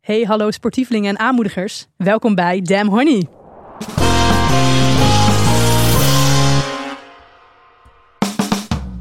[0.00, 1.86] Hey, hallo sportievelingen en aanmoedigers.
[1.96, 3.26] Welkom bij Damn Honey.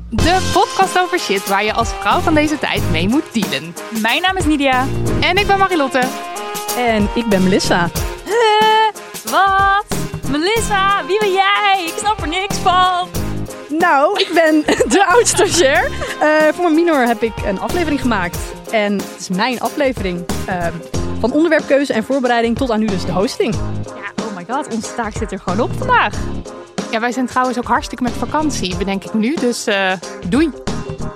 [0.09, 3.73] De podcast over shit waar je als vrouw van deze tijd mee moet dealen.
[4.02, 4.85] Mijn naam is Nidia.
[5.21, 6.02] En ik ben Marilotte.
[6.77, 7.90] En ik ben Melissa.
[9.31, 9.85] Wat?
[10.31, 11.84] Melissa, wie ben jij?
[11.88, 13.07] Ik snap er niks van.
[13.78, 14.64] Nou, ik ben
[14.96, 15.91] de oud-stagiair.
[16.22, 18.38] Eh, voor mijn minor heb ik een aflevering gemaakt.
[18.72, 20.26] En het is mijn aflevering.
[20.48, 20.68] Eh,
[21.20, 23.55] van onderwerpkeuze en voorbereiding tot aan nu dus de hosting.
[23.86, 26.16] Ja, oh my god, onze taak zit er gewoon op vandaag.
[26.91, 29.35] Ja, wij zijn trouwens ook hartstikke met vakantie, bedenk ik nu.
[29.35, 29.91] Dus eh
[30.30, 30.49] doei.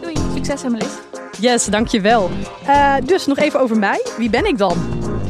[0.01, 0.91] Doei, succes Emmelis.
[1.39, 2.29] Yes, dankjewel.
[2.65, 4.05] Eh dus nog even over mij.
[4.17, 4.77] Wie ben ik dan?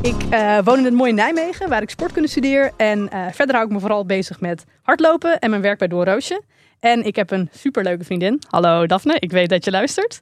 [0.01, 0.15] Ik
[0.63, 2.71] woon in het mooie Nijmegen, waar ik sportkunde studeer.
[2.77, 6.41] En verder hou ik me vooral bezig met hardlopen en mijn werk bij Doorroosje.
[6.83, 8.41] En ik heb een superleuke vriendin.
[8.49, 10.21] Hallo Daphne, ik weet dat je luistert.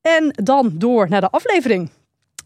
[0.00, 1.90] En dan door naar de aflevering.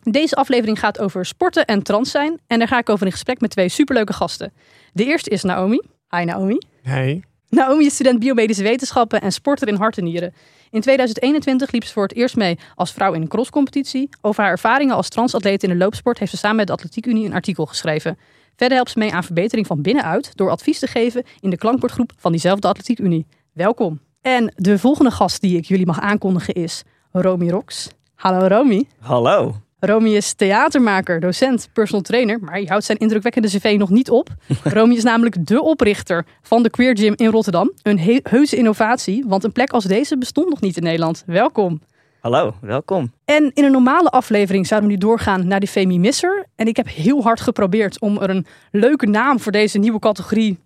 [0.02, 2.40] Deze aflevering gaat over sporten en trans zijn.
[2.46, 4.52] En daar ga ik over in gesprek met twee superleuke gasten.
[4.92, 5.80] De eerste is Naomi.
[6.16, 6.58] Hi Naomi.
[6.82, 7.22] Hey.
[7.48, 10.34] Naomi is student biomedische wetenschappen en sporter in hart en nieren.
[10.70, 14.08] In 2021 liep ze voor het eerst mee als vrouw in een crosscompetitie.
[14.20, 17.26] Over haar ervaringen als transatleet in de loopsport heeft ze samen met de Atletiek Unie
[17.26, 18.18] een artikel geschreven.
[18.56, 22.12] Verder helpt ze mee aan verbetering van binnenuit door advies te geven in de klankbordgroep
[22.16, 23.26] van diezelfde Atletiek Unie.
[23.52, 24.00] Welkom.
[24.20, 27.88] En de volgende gast die ik jullie mag aankondigen is Romy Rox.
[28.14, 28.84] Hallo Romy.
[28.98, 29.54] Hallo.
[29.78, 34.28] Romy is theatermaker, docent, personal trainer, maar hij houdt zijn indrukwekkende cv nog niet op.
[34.64, 37.72] Romy is namelijk de oprichter van de Queer Gym in Rotterdam.
[37.82, 41.22] Een he- heuse innovatie, want een plek als deze bestond nog niet in Nederland.
[41.26, 41.80] Welkom.
[42.20, 43.12] Hallo, welkom.
[43.24, 46.46] En in een normale aflevering zouden we nu doorgaan naar de Femi Misser.
[46.56, 50.58] En ik heb heel hard geprobeerd om er een leuke naam voor deze nieuwe categorie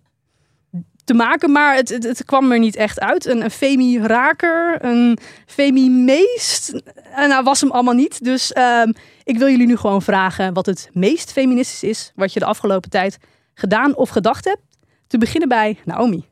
[1.07, 3.25] te maken, maar het, het, kwam er niet echt uit.
[3.25, 6.81] Een, een Femi Raker, een Femi Meest.
[7.15, 8.23] En nou was hem allemaal niet.
[8.23, 8.91] Dus ehm,
[9.23, 12.89] ik wil jullie nu gewoon vragen wat het meest feministisch is wat je de afgelopen
[12.89, 13.17] tijd
[13.53, 14.61] gedaan of gedacht hebt.
[15.07, 16.25] Te beginnen bij Naomi.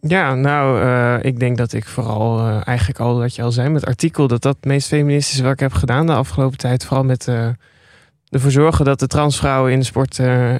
[0.00, 3.68] Ja, nou, eh, ik denk dat ik vooral eh, eigenlijk al, wat je al zei,
[3.68, 6.84] met artikel, dat dat het meest feministisch is wat ik heb gedaan de afgelopen tijd.
[6.84, 7.48] Vooral met eh,
[8.28, 10.54] ervoor zorgen dat de transvrouwen in de sport eh,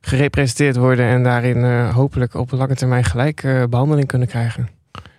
[0.00, 4.68] gerepresenteerd worden en daarin eh, hopelijk op lange termijn gelijk eh, behandeling kunnen krijgen.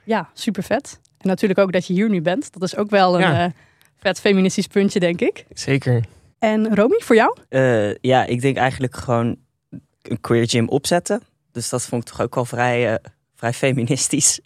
[0.03, 0.99] Ja, super vet.
[1.17, 2.53] En natuurlijk ook dat je hier nu bent.
[2.53, 3.45] Dat is ook wel een Ja.
[3.45, 3.51] eh,
[3.97, 5.45] vet feministisch puntje, denk ik.
[5.53, 6.03] Zeker.
[6.39, 7.37] En Romy, voor jou?
[7.49, 9.35] Eh, ja, ik denk eigenlijk gewoon
[10.01, 11.21] een queer gym opzetten.
[11.51, 14.39] Dus dat vond ik toch ook wel vrij, eh, vrij feministisch.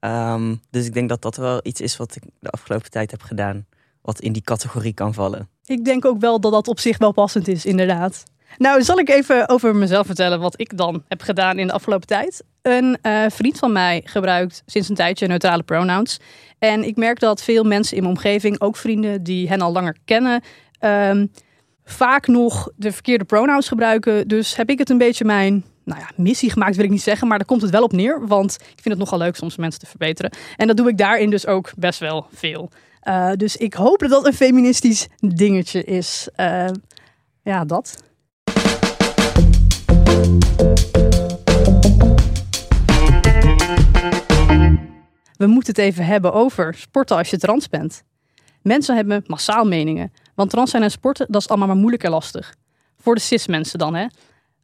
[0.00, 3.22] Ehm, dus ik denk dat dat wel iets is wat ik de afgelopen tijd heb
[3.22, 3.66] gedaan.
[4.02, 5.48] Wat in die categorie kan vallen.
[5.64, 8.22] Ik denk ook wel dat dat op zich wel passend is, inderdaad.
[8.58, 12.06] Nou, zal ik even over mezelf vertellen wat ik dan heb gedaan in de afgelopen
[12.06, 12.44] tijd.
[12.62, 16.18] Een eh, vriend van mij gebruikt sinds een tijdje neutrale pronouns.
[16.58, 19.96] En ik merk dat veel mensen in mijn omgeving, ook vrienden die hen al langer
[20.04, 20.42] kennen,
[20.78, 21.26] ehm,
[21.84, 24.28] vaak nog de verkeerde pronouns gebruiken.
[24.28, 27.28] Dus heb ik het een beetje mijn nou ja, missie gemaakt, wil ik niet zeggen,
[27.28, 28.26] maar daar komt het wel op neer.
[28.26, 30.30] Want ik vind het nogal leuk soms mensen te verbeteren.
[30.56, 32.70] En dat doe ik daarin dus ook best wel veel.
[33.08, 36.28] Uh, dus ik hoop dat dat een feministisch dingetje is.
[36.36, 36.66] Uh,
[37.42, 38.04] ja, dat.
[45.36, 48.02] We moeten het even hebben over sporten als je trans bent.
[48.62, 50.12] Mensen hebben massaal meningen.
[50.34, 52.54] Want trans zijn en sporten, dat is allemaal maar moeilijk en lastig.
[52.98, 54.06] Voor de cis mensen dan, hè.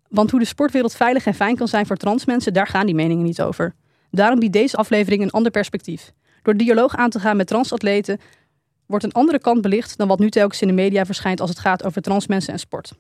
[0.09, 2.95] Want hoe de sportwereld veilig en fijn kan zijn voor trans mensen, daar gaan die
[2.95, 3.75] meningen niet over.
[4.11, 6.13] Daarom biedt deze aflevering een ander perspectief.
[6.43, 8.21] Door dialoog aan te gaan met transatleten
[8.87, 11.59] wordt een andere kant belicht dan wat nu telkens in de media verschijnt als het
[11.59, 12.93] gaat over trans mensen en sport.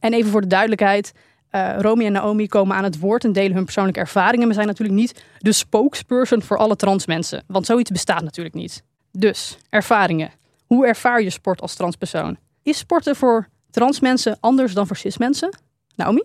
[0.00, 1.12] En even voor de duidelijkheid,
[1.52, 4.66] uh, Romy en Naomi komen aan het woord en delen hun persoonlijke ervaringen, maar zijn
[4.66, 8.82] natuurlijk niet de spokesperson voor alle trans mensen, want zoiets bestaat natuurlijk niet.
[9.12, 10.30] Dus, ervaringen.
[10.66, 12.36] Hoe ervaar je sport als transpersoon?
[12.62, 15.58] Is sporten voor trans mensen anders dan voor cis mensen?
[15.94, 16.22] Naomi?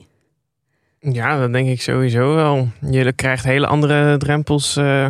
[1.00, 2.68] Ja, dat denk ik sowieso wel.
[2.92, 5.07] Je krijgt hele andere drempels uh,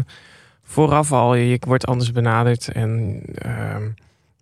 [0.64, 1.36] vooraf al.
[1.36, 2.68] Je wordt anders benaderd.
[2.68, 3.76] En uh,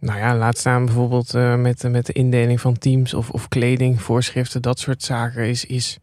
[0.01, 4.01] nou ja, laat staan bijvoorbeeld uh, met, met de indeling van teams of, of kleding,
[4.01, 5.47] voorschriften, dat soort zaken.
[5.47, 5.99] Is, is,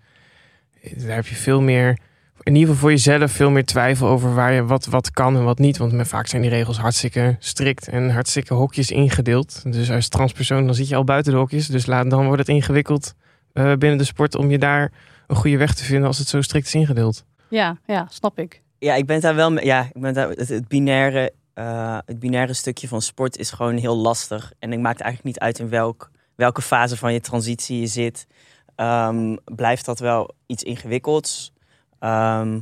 [0.96, 1.98] daar heb je veel meer,
[2.42, 5.44] in ieder geval voor jezelf, veel meer twijfel over waar je wat, wat kan en
[5.44, 5.76] wat niet.
[5.76, 9.72] Want vaak zijn die regels hartstikke strikt en hartstikke hokjes ingedeeld.
[9.72, 11.66] Dus als transpersoon dan zit je al buiten de hokjes.
[11.66, 13.14] Dus laat, dan wordt het ingewikkeld
[13.52, 14.92] eh, binnen de sport om je daar
[15.26, 17.24] een goede weg te vinden als het zo strikt is ingedeeld.
[17.48, 18.62] Ja, ja, snap ik.
[18.78, 19.64] Ja, ik ben daar wel mee.
[19.64, 23.76] Ja, ik ben daar, het, het binaire, eh, het binaire stukje van sport is gewoon
[23.76, 24.52] heel lastig.
[24.58, 28.26] En ik maakt eigenlijk niet uit in welk, welke fase van je transitie je zit.
[28.74, 31.52] Ehm, blijft dat wel iets ingewikkelds.
[31.98, 32.60] Ehm,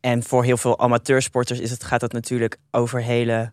[0.00, 3.52] en voor heel veel amateursporters is het, gaat het natuurlijk over hele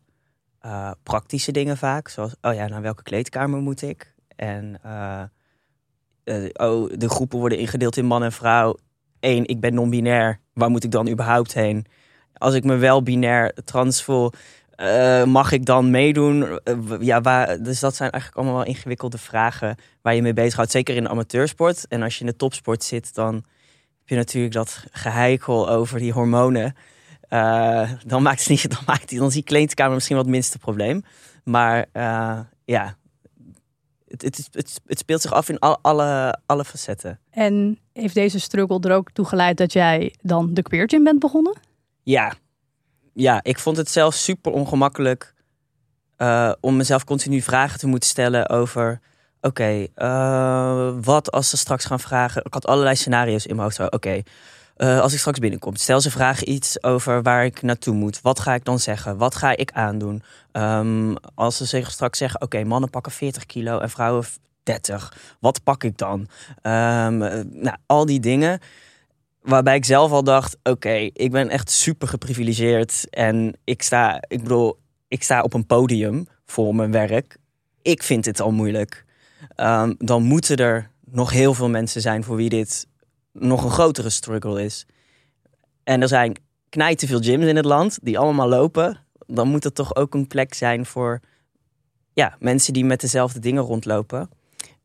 [0.59, 2.07] eh, praktische dingen vaak.
[2.07, 4.13] Zoals, oh ja, naar welke kleedkamer moet ik?
[4.35, 5.24] En eh,
[6.53, 8.77] oh, de groepen worden ingedeeld in man en vrouw.
[9.19, 10.39] Eén, ik ben non-binair.
[10.53, 11.85] Waar moet ik dan überhaupt heen?
[12.33, 14.31] Als ik me wel binair trans voel,
[14.77, 16.59] eh, mag ik dan meedoen?
[16.63, 20.71] Eh, ja, waar, dus dat zijn eigenlijk allemaal wel ingewikkelde vragen waar je mee bezighoudt.
[20.71, 21.88] Zeker in de amateursport.
[21.88, 26.12] En als je in de topsport zit, dan heb je natuurlijk dat geheikel over die
[26.12, 26.75] hormonen.
[27.21, 30.33] Eh, dan maakt het niet, dan maakt die, dan is die kleedkamer misschien wel het
[30.33, 31.03] minste probleem.
[31.44, 31.85] Maar
[32.65, 32.97] ja,
[34.07, 37.19] het, het, het, het speelt zich af in al, alle, alle facetten.
[37.29, 41.19] En heeft deze struggle er ook toe geleid dat jij dan de Queer Gym bent
[41.19, 41.57] begonnen?
[42.03, 42.33] Ja,
[43.17, 45.33] ja ik vond het zelf super ongemakkelijk
[46.15, 48.99] eh, om mezelf continu vragen te moeten stellen over...
[49.41, 52.45] Oké, eh, wat als ze straks gaan vragen...
[52.45, 53.91] Ik had allerlei scenario's in mijn hoofd.
[53.93, 54.21] Oké,
[54.75, 58.21] eh, als ik straks binnenkom, stel ze vragen iets over waar ik naartoe moet.
[58.21, 59.17] Wat ga ik dan zeggen?
[59.17, 60.23] Wat ga ik aandoen?
[60.51, 64.25] Ehm, als ze zich straks zeggen, oké, mannen pakken 40 kilo en vrouwen
[64.63, 65.13] 30.
[65.39, 66.27] Wat pak ik dan?
[66.61, 66.71] Eh,
[67.45, 68.59] nou, al die dingen.
[69.47, 73.09] Waarbij ik zelf al dacht, oké, ik ben echt super geprivilegeerd.
[73.09, 77.38] En ik sta, ik bedoel, ik sta op een podium voor mijn werk.
[77.81, 79.05] Ik vind dit al moeilijk.
[79.55, 82.88] Ehm, dan moeten er nog heel veel mensen zijn voor wie dit
[83.31, 84.85] nog een grotere struggle is.
[85.83, 86.38] En er zijn
[86.69, 88.97] knijten veel gyms in het land die allemaal lopen.
[89.25, 91.19] Dan moet er toch ook een plek zijn voor
[92.13, 94.29] ja, mensen die met dezelfde dingen rondlopen.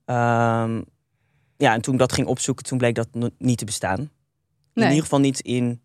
[0.05, 0.83] Ehm,
[1.57, 3.09] ja, en toen ik dat ging opzoeken, toen bleek dat
[3.39, 4.11] niet te bestaan.
[4.75, 5.81] In ieder geval niet in,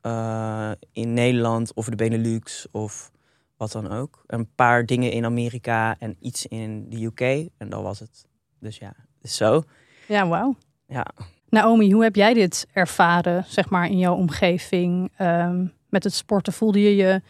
[0.00, 3.10] eh, in Nederland of de Benelux of
[3.56, 4.24] wat dan ook.
[4.26, 7.50] Een paar dingen in Amerika en iets in de UK.
[7.58, 8.26] En dat was het.
[8.58, 9.62] Dus ja, zo.
[10.08, 10.56] Ja, wauw.
[10.86, 11.06] Ja.
[11.48, 15.12] Naomi, hoe heb jij dit ervaren, zeg maar, in jouw omgeving?
[15.16, 17.22] Ehm, met het sporten voelde je je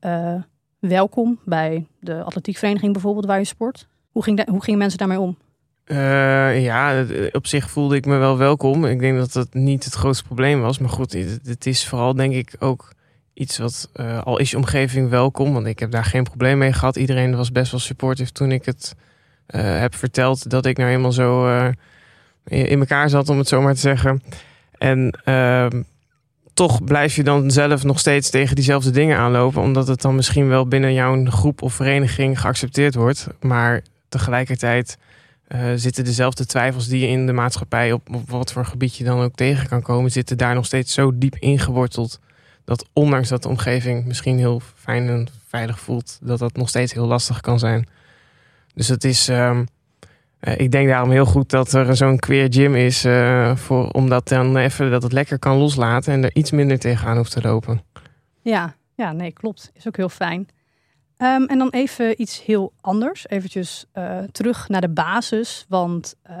[0.00, 0.42] eh,
[0.78, 3.88] welkom bij de atletiekvereniging bijvoorbeeld waar je sport?
[4.10, 5.36] Hoe, ging hoe gingen mensen daarmee om?
[5.84, 8.84] Eh, ja, het- op zich voelde ik me wel welkom.
[8.84, 10.78] Ik denk dat dat niet het grootste probleem was.
[10.78, 11.12] Maar goed,
[11.44, 12.92] het, is vooral denk ik ook
[13.34, 15.52] iets wat, eh, al is je omgeving welkom.
[15.52, 16.96] Want ik heb daar geen probleem mee gehad.
[16.96, 18.94] Iedereen was best wel supportive toen ik het
[19.46, 21.66] eh, heb verteld dat ik nou eenmaal zo eh,
[22.46, 24.22] in in elkaar zat, om het zo maar te zeggen.
[24.78, 25.82] En ehm,
[26.54, 29.62] toch blijf je dan zelf nog steeds tegen diezelfde dingen aanlopen.
[29.62, 33.26] Omdat het dan misschien wel binnen jouw groep of vereniging geaccepteerd wordt.
[33.40, 34.96] Maar tegelijkertijd
[35.46, 39.04] eh, zitten dezelfde twijfels die je in de maatschappij op, op wat voor gebied je
[39.04, 42.20] dan ook tegen kan komen, zitten daar nog steeds zo diep ingeworteld.
[42.64, 46.92] Dat ondanks dat de omgeving misschien heel fijn en veilig voelt, dat dat nog steeds
[46.92, 47.88] heel lastig kan zijn.
[48.74, 49.64] Dus het is, ehm,
[50.40, 54.28] eh, ik denk daarom heel goed dat er zo'n queer gym is, eh, voor, omdat
[54.28, 57.82] dan even dat het lekker kan loslaten en er iets minder tegenaan hoeft te lopen.
[58.40, 59.70] Ja, ja, nee, klopt.
[59.74, 60.48] Is ook heel fijn.
[61.16, 63.28] Ehm, en dan even iets heel anders.
[63.28, 65.64] Eventjes eh, terug naar de basis.
[65.68, 66.36] Want eh,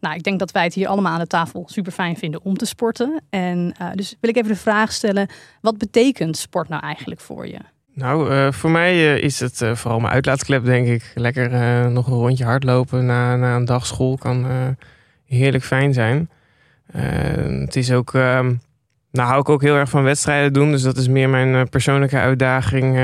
[0.00, 2.56] nou, ik denk dat wij het hier allemaal aan de tafel super fijn vinden om
[2.56, 3.20] te sporten.
[3.30, 5.28] En eh, dus wil ik even de vraag stellen:
[5.60, 7.58] wat betekent sport nou eigenlijk voor je?
[7.94, 11.12] Nou, voor mij is het vooral mijn uitlaatklep, denk ik.
[11.14, 11.50] Lekker
[11.90, 14.46] nog een rondje hardlopen na, na een dag school kan
[15.26, 16.30] heerlijk fijn zijn.
[17.60, 18.54] Het is ook, ehm,
[19.10, 20.70] nou hou ik ook heel erg van wedstrijden doen.
[20.70, 22.96] Dus dat is meer mijn persoonlijke uitdaging.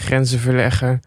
[0.00, 1.00] Grenzen verleggen.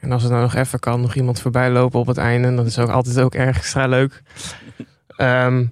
[0.00, 2.54] En als het nou nog even kan, nog iemand voorbij lopen op het einde.
[2.54, 4.22] Dat is ook altijd ook erg extra leuk.
[5.16, 5.64] Ehm,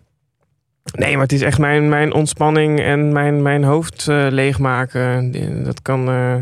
[0.93, 5.33] nee, maar het is echt mijn, mijn ontspanning en mijn, mijn hoofd eh, leegmaken.
[5.64, 6.09] Dat kan...
[6.09, 6.35] eh,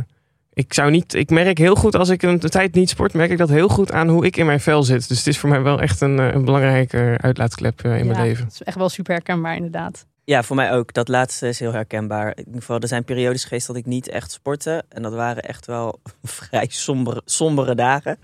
[0.52, 1.14] ik zou niet.
[1.14, 3.92] Ik merk heel goed als ik een tijd niet sport, merk ik dat heel goed
[3.92, 5.08] aan hoe ik in mijn vel zit.
[5.08, 8.44] Dus het is voor mij wel echt een, eh, een belangrijke uitlaatklep in mijn leven.
[8.44, 10.06] Het is echt wel super herkenbaar, inderdaad.
[10.28, 10.92] Ja, voor mij ook.
[10.92, 12.28] Dat laatste is heel herkenbaar.
[12.36, 14.84] In ieder geval, er zijn periodes geweest dat ik niet echt sportte.
[14.88, 18.18] En dat waren echt wel vrij sombere, sombere dagen.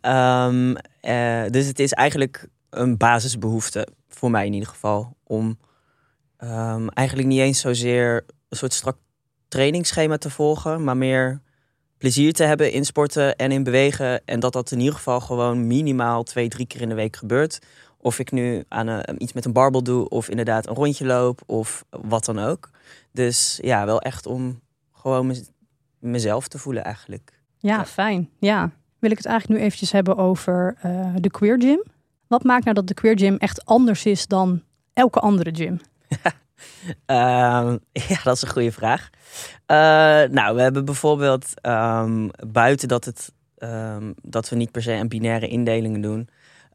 [0.00, 5.58] Ehm, eh, dus het is eigenlijk een basisbehoefte, voor mij in ieder geval, om
[6.36, 8.96] ehm, eigenlijk niet eens zozeer een soort strak
[9.48, 11.40] trainingsschema te volgen, maar meer
[11.98, 14.24] plezier te hebben in sporten en in bewegen.
[14.24, 17.58] En dat dat in ieder geval gewoon minimaal twee, drie keer in de week gebeurt.
[18.02, 21.40] Of ik nu aan een, iets met een barbel doe, of inderdaad een rondje loop,
[21.46, 22.70] of wat dan ook.
[23.12, 24.60] Dus ja, wel echt om
[24.92, 25.50] gewoon mez-
[25.98, 27.32] mezelf te voelen eigenlijk.
[27.58, 27.84] Ja, Ja.
[27.86, 28.28] fijn.
[28.38, 28.70] Ja.
[28.98, 31.82] Wil ik het eigenlijk nu eventjes hebben over eh, de Queer Gym.
[32.26, 35.80] Wat maakt nou dat de Queer Gym echt anders is dan elke andere gym?
[37.06, 39.10] Ehm, ja, dat is een goede vraag.
[39.66, 39.76] Eh,
[40.34, 45.08] nou, we hebben bijvoorbeeld ehm, buiten dat, het, ehm, dat we niet per se aan
[45.08, 46.28] binaire indelingen doen,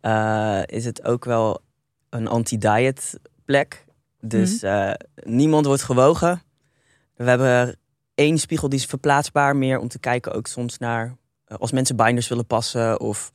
[0.05, 1.61] eh, is het ook wel
[2.09, 3.85] een anti-diet plek.
[4.21, 4.91] Dus eh,
[5.23, 6.41] niemand wordt gewogen.
[7.15, 7.75] We hebben
[8.15, 12.27] één spiegel die is verplaatsbaar meer om te kijken ook soms naar als mensen binders
[12.27, 13.31] willen passen of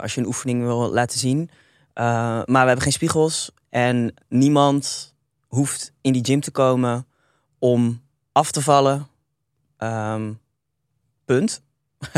[0.00, 1.50] als je een oefening wil laten zien.
[1.94, 5.14] maar we hebben geen spiegels en niemand
[5.46, 7.06] hoeft in die gym te komen
[7.58, 9.06] om af te vallen.
[9.76, 10.32] Ehm,
[11.24, 11.62] punt.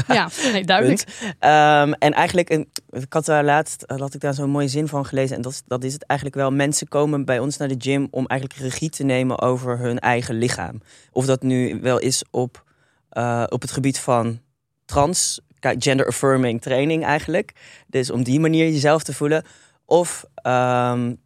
[0.07, 1.05] Ja, nee, duidelijk.
[1.23, 5.07] Um, en eigenlijk, een, ik had daar laatst had ik daar zo'n mooie zin van
[5.07, 5.37] gelezen.
[5.37, 6.51] En dat, dat is het eigenlijk wel.
[6.51, 10.35] Mensen komen bij ons naar de gym om eigenlijk regie te nemen over hun eigen
[10.35, 10.81] lichaam.
[11.13, 12.65] Of dat nu wel is op,
[13.13, 14.41] uh, op het gebied van
[14.85, 17.53] trans, gender affirming training eigenlijk.
[17.87, 19.45] Dus om die manier jezelf te voelen.
[19.85, 21.21] Of um,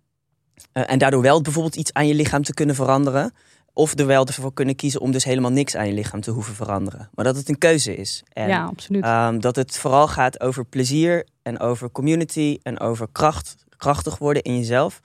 [0.72, 3.32] uh, en daardoor wel bijvoorbeeld iets aan je lichaam te kunnen veranderen.
[3.78, 6.54] Of er wel ervoor kunnen kiezen om dus helemaal niks aan je lichaam te hoeven
[6.54, 7.08] veranderen.
[7.14, 8.22] Maar dat het een keuze is.
[8.32, 9.06] En, ja, absoluut.
[9.06, 14.42] Um, dat het vooral gaat over plezier en over community en over kracht, krachtig worden
[14.42, 15.00] in jezelf.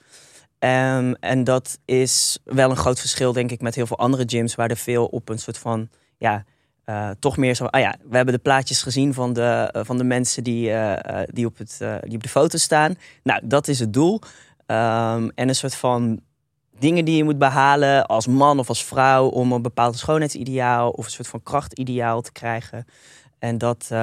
[0.59, 4.55] Um, en dat is wel een groot verschil, denk ik, met heel veel andere gyms,
[4.55, 6.43] waar er veel op een soort van, ja,
[6.85, 7.65] uh, toch meer zo.
[7.65, 10.93] Ah ja, we hebben de plaatjes gezien van de, uh, van de mensen die, uh,
[11.25, 12.95] die, op het, die op de foto staan.
[13.23, 14.21] Nou, dat is het doel.
[14.67, 16.21] Um, en een soort van
[16.81, 21.05] dingen die je moet behalen als man of als vrouw om een bepaald schoonheidsideaal of
[21.05, 22.85] een soort van krachtideaal te krijgen.
[23.39, 23.97] En dat, uh,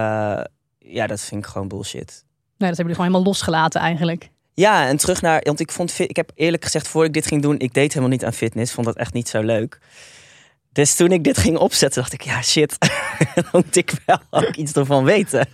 [0.78, 2.25] ja, dat vind ik gewoon bullshit.
[2.58, 4.30] Nee, dat hebben jullie gewoon helemaal losgelaten eigenlijk.
[4.54, 7.42] Ja, en terug naar, want ik vond, ik heb eerlijk gezegd, voor ik dit ging
[7.42, 9.78] doen, ik deed helemaal niet aan fitness, vond dat echt niet zo leuk.
[10.73, 12.76] Dus toen ik dit ging opzetten, dacht ik, ja shit,
[13.35, 15.49] dan moet ik wel ook iets ervan weten.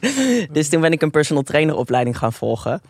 [0.52, 2.80] Dus toen ben ik een personal trainer opleiding gaan volgen.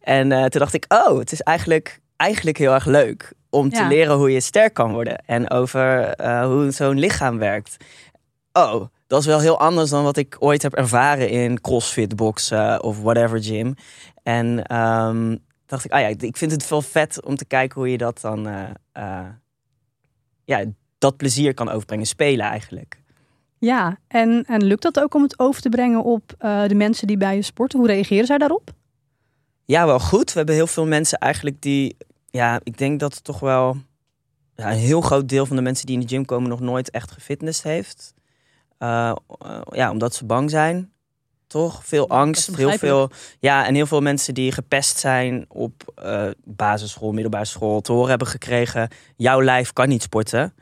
[0.00, 3.86] En uh, toen dacht ik, oh, het is eigenlijk, eigenlijk heel erg leuk om te
[3.86, 5.24] leren hoe je sterk kan worden.
[5.26, 7.76] En over uh, hoe zo'n lichaam werkt.
[8.52, 12.82] Oh, dat is wel heel anders dan wat ik ooit heb ervaren in crossfit, boxen
[12.82, 13.74] of whatever gym.
[14.22, 17.90] En um, dacht ik, ah ja, ik vind het wel vet om te kijken hoe
[17.90, 18.48] je dat dan...
[18.48, 18.62] Uh,
[18.96, 19.20] uh,
[20.44, 20.64] ja,
[20.98, 23.00] dat plezier kan overbrengen, spelen eigenlijk.
[23.58, 27.06] Ja, en, en lukt dat ook om het over te brengen op uh, de mensen
[27.06, 27.78] die bij je sporten?
[27.78, 28.70] Hoe reageren zij daarop?
[29.64, 30.30] Ja, wel goed.
[30.30, 31.96] We hebben heel veel mensen eigenlijk die,
[32.30, 33.76] ja, ik denk dat het toch wel
[34.54, 36.90] ja, een heel groot deel van de mensen die in de gym komen nog nooit
[36.90, 38.14] echt gefitnessd heeft.
[38.78, 39.12] Uh,
[39.46, 40.92] uh, ja, omdat ze bang zijn.
[41.46, 41.84] Toch?
[41.84, 43.10] Veel angst, heel veel.
[43.38, 48.08] Ja, en heel veel mensen die gepest zijn op uh, basisschool, middelbare school, te horen
[48.08, 50.54] hebben gekregen: jouw lijf kan niet sporten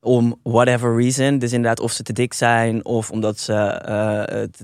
[0.00, 1.38] om whatever reason.
[1.38, 3.80] Dus inderdaad, of ze te dik zijn, of omdat ze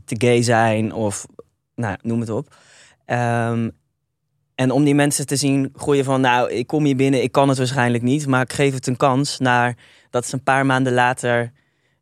[0.04, 1.26] te gay zijn, of
[1.74, 2.56] nou, noem het op.
[3.06, 3.72] Um,
[4.54, 7.48] en om die mensen te zien groeien van, nou, ik kom hier binnen, ik kan
[7.48, 9.38] het waarschijnlijk niet, maar ik geef het een kans.
[9.38, 9.76] Naar
[10.10, 11.52] dat ze een paar maanden later,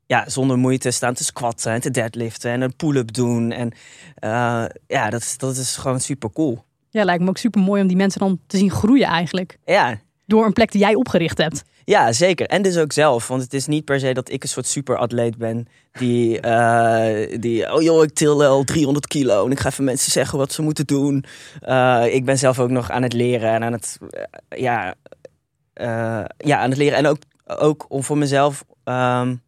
[0.06, 3.52] ja, zonder moeite staan te squatten en te deadliften en een pull-up doen.
[3.52, 3.72] En
[4.24, 6.64] uh, ja, dat is, dat is gewoon super cool.
[6.90, 9.58] Ja, lijkt me ook super mooi om die mensen dan te zien groeien eigenlijk.
[9.64, 10.00] Ja.
[10.26, 11.62] Door een plek die jij opgericht hebt.
[11.84, 12.46] Ja, zeker.
[12.46, 13.28] En dus ook zelf.
[13.28, 15.66] Want het is niet per se dat ik een soort superatleet ben.
[15.92, 19.44] Die, uh, die oh joh, ik til al 300 kilo.
[19.44, 21.24] En ik ga even mensen zeggen wat ze moeten doen.
[21.68, 23.50] Uh, ik ben zelf ook nog aan het leren.
[23.50, 24.22] En aan het, uh,
[24.60, 24.94] ja,
[26.36, 26.98] ja, aan het leren.
[26.98, 28.64] En ook, ook om voor mezelf...
[28.84, 29.42] Um,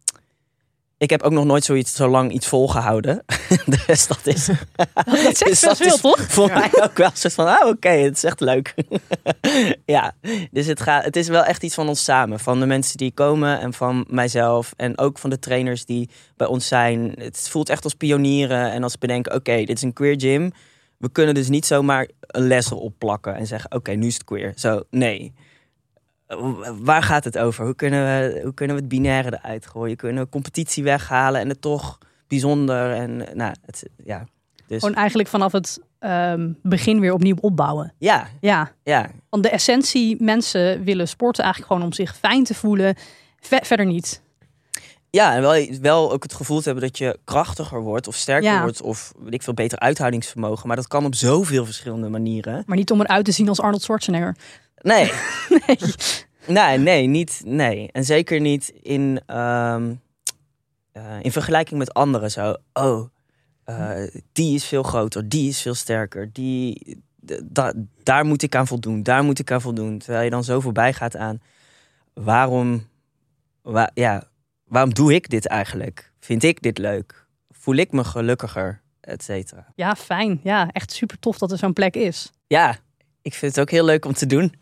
[0.97, 3.23] ik heb ook nog nooit zoiets zo lang iets volgehouden.
[3.87, 4.45] dus dat is.
[5.05, 6.21] Dat zegt dus dat veel, toch?
[6.21, 6.57] Voor ja.
[6.59, 8.73] mij ook wel een soort van: ah, oké, okay, het is echt leuk.
[9.85, 10.15] ja,
[10.51, 12.39] dus het, gaat, het is wel echt iets van ons samen.
[12.39, 14.73] Van de mensen die komen en van mijzelf.
[14.75, 17.13] En ook van de trainers die bij ons zijn.
[17.17, 18.71] Het voelt echt als pionieren.
[18.71, 20.51] En als bedenken: oké, okay, dit is een queer gym.
[20.97, 24.13] We kunnen dus niet zomaar een les erop plakken en zeggen: oké, okay, nu is
[24.13, 24.53] het queer.
[24.55, 25.33] Zo, nee
[26.79, 27.65] waar gaat het over?
[27.65, 29.97] Hoe kunnen we, hoe kunnen we het binaire eruit gooien?
[29.97, 32.93] Kunnen we competitie weghalen en het toch bijzonder?
[32.93, 34.25] En, nou, het, ja,
[34.67, 34.79] dus.
[34.79, 37.93] Gewoon eigenlijk vanaf het um, begin weer opnieuw opbouwen.
[37.97, 38.27] Ja.
[38.41, 38.71] ja.
[38.83, 39.09] ja.
[39.29, 42.95] Want de essentie, mensen willen sporten eigenlijk gewoon om zich fijn te voelen.
[43.39, 44.23] Ver verder niet.
[45.09, 48.51] Ja, en wel, wel ook het gevoel te hebben dat je krachtiger wordt of sterker
[48.51, 48.61] ja.
[48.61, 50.67] wordt of weet ik veel beter uithoudingsvermogen.
[50.67, 52.63] Maar dat kan op zoveel verschillende manieren.
[52.65, 54.35] Maar niet om eruit te zien als Arnold Schwarzenegger.
[54.85, 55.11] Nee.
[55.67, 55.77] nee.
[56.47, 56.77] nee.
[56.77, 57.41] Nee, niet.
[57.45, 57.89] Nee.
[57.91, 60.01] En zeker niet in, um,
[60.93, 62.31] uh, in vergelijking met anderen.
[62.31, 63.09] Zo, oh,
[63.65, 66.97] uh, die is veel groter, die is veel sterker, die,
[67.43, 67.73] da,
[68.03, 69.97] daar moet ik aan voldoen, daar moet ik aan voldoen.
[69.97, 71.41] Terwijl je dan zo voorbij gaat aan
[72.13, 72.87] waarom,
[73.61, 74.23] wa, ja,
[74.67, 76.11] waarom doe ik dit eigenlijk?
[76.19, 77.27] Vind ik dit leuk?
[77.49, 78.81] Voel ik me gelukkiger?
[79.01, 79.65] Et cetera.
[79.75, 80.39] Ja, fijn.
[80.43, 82.31] Ja, echt super tof dat er zo'n plek is.
[82.47, 82.77] Ja,
[83.25, 84.53] ik vind het ook heel leuk om te doen.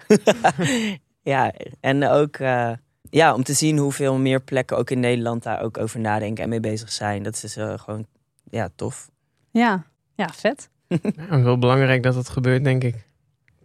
[1.33, 2.71] ja, en ook eh,
[3.09, 6.49] ja, om te zien hoeveel meer plekken ook in Nederland daar ook over nadenken en
[6.49, 7.23] mee bezig zijn.
[7.23, 8.05] Dat is eh, gewoon
[8.49, 9.09] ja, tof.
[9.51, 9.83] Ja,
[10.15, 10.69] ja vet.
[11.29, 12.95] Ja, wel belangrijk dat dat gebeurt, denk ik.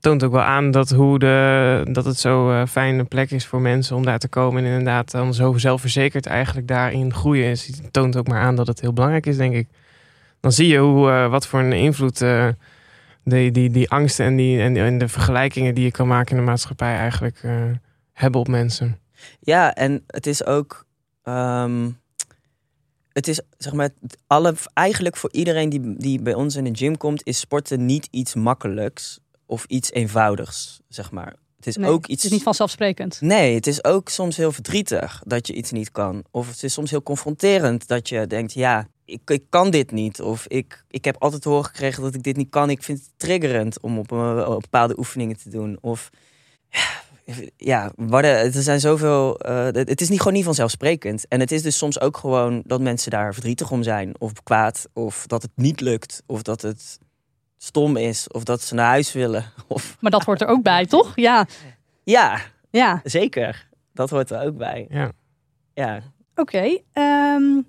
[0.01, 3.61] Toont ook wel aan dat, hoe de, dat het zo uh, fijne plek is voor
[3.61, 4.65] mensen om daar te komen.
[4.65, 7.49] En inderdaad dan zo zelfverzekerd eigenlijk daarin groeien.
[7.49, 9.69] Het toont ook maar aan dat het heel belangrijk is, denk ik.
[10.41, 12.49] Dan zie je hoe, uh, wat voor een invloed uh,
[13.29, 16.45] die, die, die angsten en, die, en, en, de vergelijkingen die je kan maken in
[16.45, 17.43] de maatschappij eigenlijk
[18.13, 18.99] hebben op mensen.
[19.41, 20.87] Ja, en het is ook.
[21.25, 21.99] Um,
[23.19, 23.91] het is zeg maar,
[24.27, 28.09] alle, eigenlijk voor iedereen die, die bij ons in de gym komt, is sporten niet
[28.11, 31.35] iets makkelijks of iets eenvoudigs, zeg maar.
[31.57, 32.23] Het is Nee, ook iets.
[32.23, 33.21] Het is niet vanzelfsprekend.
[33.21, 36.25] Nee, het is ook soms heel verdrietig dat je iets niet kan.
[36.31, 40.21] Of het is soms heel confronterend dat je denkt, ja, ik, ik kan dit niet.
[40.23, 42.71] Of ik, ik heb altijd te horen gekregen dat ik dit niet kan.
[42.71, 45.79] Ik vind het triggerend om op, een, op bepaalde oefeningen te doen.
[45.81, 46.11] Of
[47.57, 49.47] ja, worden, er zijn zoveel.
[49.49, 51.29] Uh, het is niet gewoon niet vanzelfsprekend.
[51.29, 54.89] En het is dus soms ook gewoon dat mensen daar verdrietig om zijn, of kwaad,
[54.93, 56.99] of dat het niet lukt, of dat het
[57.59, 59.45] stom is, of dat ze naar huis willen.
[59.67, 59.97] Of...
[60.01, 61.13] Maar dat hoort er ook bij, toch?
[61.15, 61.47] Ja.
[62.05, 63.01] Ja, Ja.
[63.05, 63.69] zeker.
[63.93, 64.87] Dat hoort er ook bij.
[64.91, 65.13] Ja.
[65.75, 66.01] Ja.
[66.35, 66.79] Oké.
[66.93, 67.61] ehm,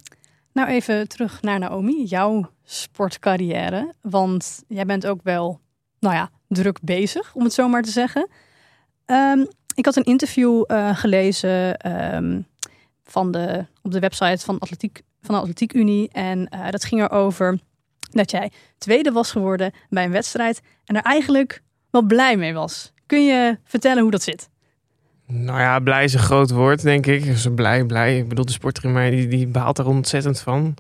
[0.53, 3.93] nou even terug naar Naomi, jouw sportcarrière.
[4.01, 5.59] Want jij bent ook wel,
[5.99, 8.29] nou ja, druk bezig, om het zo maar te zeggen.
[9.05, 12.41] Ehm, ik had een interview eh, gelezen ehm,
[13.03, 16.09] van de, op de website van, Atletiek, van de Atletiek Unie.
[16.11, 17.59] En eh, dat ging erover
[18.11, 20.61] dat jij tweede was geworden bij een wedstrijd.
[20.85, 22.93] En er eigenlijk wel blij mee was.
[23.05, 24.49] Kun je vertellen hoe dat zit?
[25.31, 27.23] Nou ja, blij is een groot woord, denk ik.
[27.23, 28.17] Dus blij, blij.
[28.17, 30.75] Ik bedoel, de sporter mij die, die baalt er ontzettend van.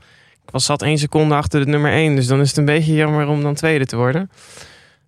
[0.45, 2.15] Ik was zat één seconde achter de nummer één.
[2.15, 4.31] Dus dan is het een beetje jammer om dan tweede te worden.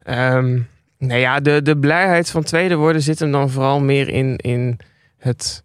[0.10, 0.68] Um,
[0.98, 4.80] nou ja, de, de blijheid van tweede worden zit hem dan vooral meer in, in
[5.18, 5.64] het...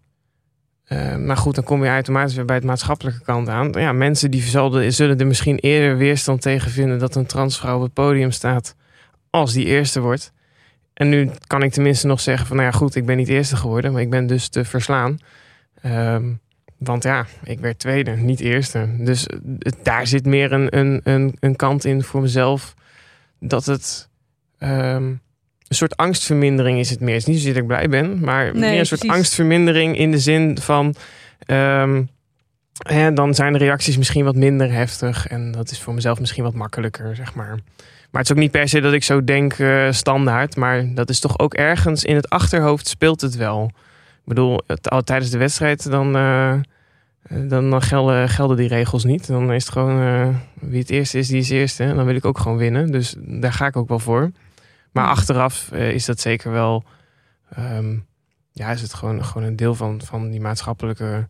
[0.88, 3.72] Uh, maar goed, dan kom je automatisch weer bij het maatschappelijke kant aan.
[3.72, 6.98] Ja, mensen die zullen, zullen er misschien eerder weerstand tegen vinden...
[6.98, 8.74] dat een transvrouw op het podium staat
[9.30, 10.32] als die eerste wordt.
[10.96, 12.56] En nu kan ik tenminste nog zeggen van...
[12.56, 15.18] nou ja, goed, ik ben niet eerste geworden, maar ik ben dus te verslaan.
[15.84, 16.40] Um,
[16.78, 18.88] want ja, ik werd tweede, niet eerste.
[18.98, 19.26] Dus
[19.58, 22.74] het, daar zit meer een, een, een, een kant in voor mezelf...
[23.40, 24.08] dat het...
[24.58, 25.20] Um,
[25.68, 27.14] een soort angstvermindering is het meer.
[27.14, 29.16] Het is niet zozeer dat ik blij ben, maar Nee, meer een soort precies.
[29.16, 30.94] angstvermindering in de zin van.
[31.38, 32.02] ehm,
[32.78, 35.26] hè, dan zijn de reacties misschien wat minder heftig.
[35.26, 37.58] En dat is voor mezelf misschien wat makkelijker, zeg maar.
[38.10, 40.56] Maar het is ook niet per se dat ik zo denk eh, standaard.
[40.56, 43.70] Maar dat is toch ook ergens in het achterhoofd speelt het wel.
[44.18, 46.54] Ik bedoel, het, al, tijdens de wedstrijd dan, eh,
[47.28, 49.26] dan, dan gelden, gelden die regels niet.
[49.26, 51.84] Dan is het gewoon eh, wie het eerste is, die is eerste.
[51.84, 52.92] En dan wil ik ook gewoon winnen.
[52.92, 54.30] Dus daar ga ik ook wel voor.
[54.92, 55.12] Maar Hmm.
[55.12, 56.84] achteraf is dat zeker wel.
[57.58, 58.06] Um,
[58.52, 61.26] ja, is het gewoon, gewoon een deel van, van die maatschappelijke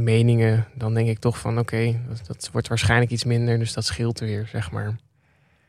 [0.00, 0.66] meningen.
[0.74, 3.58] Dan denk ik toch van oké, okay, dat, dat, wordt waarschijnlijk iets minder.
[3.58, 4.96] Dus dat scheelt weer, zeg maar.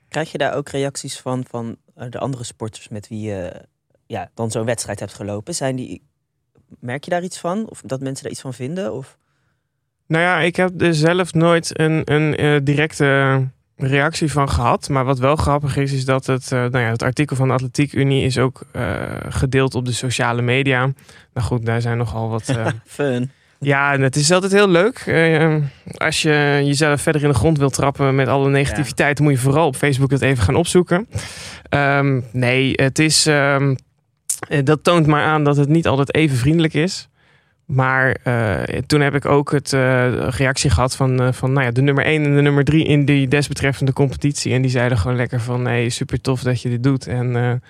[0.07, 3.65] Krijg je daar ook reacties van van uh, de andere sporters met wie je
[4.05, 5.55] ja, dan zo'n wedstrijd hebt gelopen?
[5.55, 6.01] Zijn die,
[6.79, 7.69] merk je daar iets van?
[7.69, 8.93] Of dat mensen daar iets van vinden?
[8.93, 9.17] Of?
[10.07, 14.89] Nou ja, ik heb er zelf nooit een, een uh, directe reactie van gehad.
[14.89, 17.53] Maar wat wel grappig is, is dat het, uh, nou ja, het artikel van de
[17.53, 20.79] Atletiek Unie is ook uh, gedeeld op de sociale media.
[21.33, 22.49] Nou goed, daar zijn nogal wat.
[22.49, 23.31] Uh, Fun.
[23.63, 25.03] Ja, het is altijd heel leuk.
[25.97, 29.23] als je jezelf verder in de grond wilt trappen met alle negativiteit, ja.
[29.23, 31.07] moet je vooral op Facebook het even gaan opzoeken.
[31.69, 33.25] Um, nee, het is.
[33.25, 33.75] Um,
[34.63, 37.09] dat toont maar aan dat het niet altijd even vriendelijk is.
[37.65, 41.71] Maar uh, toen heb ik ook het uh, reactie gehad van, uh, van nou ja,
[41.71, 44.53] de nummer 1 en de nummer 3 in die desbetreffende competitie.
[44.53, 47.07] En die zeiden gewoon lekker van nee, super tof dat je dit doet.
[47.07, 47.61] En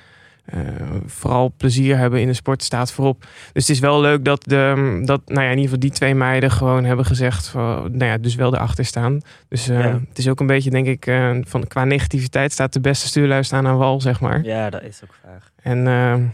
[1.05, 3.21] vooral plezier hebben in de sport staat voorop.
[3.53, 6.15] Dus het is wel leuk dat, de, dat nou ja, in ieder geval die twee
[6.15, 9.21] meiden gewoon hebben gezegd van, nou ja, dus wel erachter staan.
[9.47, 9.99] Dus ja.
[10.09, 11.11] het is ook een beetje, denk ik,
[11.47, 14.43] van qua negativiteit staat de beste stuurlui staan aan wal, zeg maar.
[14.43, 15.51] Ja, dat is ook vaak.
[15.61, 16.33] En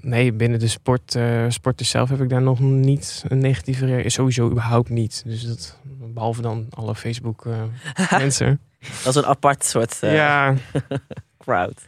[0.00, 4.10] nee, binnen de sport, sporters zelf heb ik daar nog niet een negatieve reactie.
[4.10, 5.22] Sowieso überhaupt niet.
[5.26, 5.78] Dus dat,
[6.14, 7.46] behalve dan alle Facebook
[8.10, 8.60] mensen.
[9.04, 10.54] Dat is een apart soort ja.
[11.44, 11.82] crowd.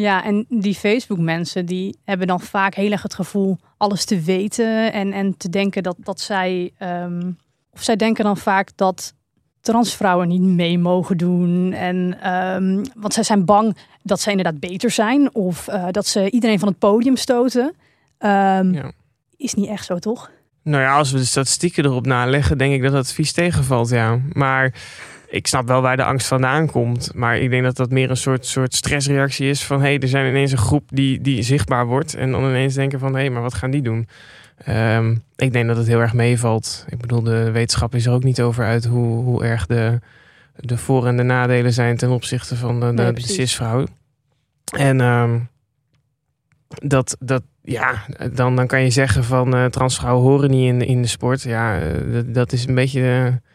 [0.00, 4.20] Ja, en die Facebook mensen die hebben dan vaak heel erg het gevoel alles te
[4.20, 4.92] weten.
[4.92, 6.72] En, en te denken dat, dat zij...
[6.82, 7.38] Um,
[7.70, 9.14] of zij denken dan vaak dat
[9.60, 11.72] transvrouwen niet mee mogen doen.
[11.72, 15.34] En, um, want zij zijn bang dat ze inderdaad beter zijn.
[15.34, 17.64] Of uh, dat ze iedereen van het podium stoten.
[17.64, 18.92] Um, ja.
[19.36, 20.30] Is niet echt zo, toch?
[20.62, 24.20] Nou ja, als we de statistieken erop naleggen, denk ik dat dat vies tegenvalt, ja.
[24.32, 24.74] Maar
[25.30, 27.14] ik snap wel waar de angst vandaan komt.
[27.14, 29.80] Maar ik denk dat dat meer een soort, soort stressreactie is van...
[29.80, 32.14] hé, hey, er zijn ineens een groep die, die zichtbaar wordt.
[32.14, 34.08] En dan ineens denken van, hé, hey, maar wat gaan die doen?
[34.64, 36.84] Ehm, ik denk dat het heel erg meevalt.
[36.88, 40.00] Ik bedoel, de wetenschap is er ook niet over uit hoe, hoe erg de,
[40.56, 41.96] de voor- en de nadelen zijn...
[41.96, 43.86] ten opzichte van de, de, Nee, cisvrouw.
[44.76, 45.38] En ehm,
[46.68, 51.02] dat, dat, ja, dan, dan kan je zeggen van eh, transvrouwen horen niet in, in
[51.02, 51.42] de sport.
[51.42, 53.00] Ja, eh, dat, dat is een beetje...
[53.02, 53.47] eh,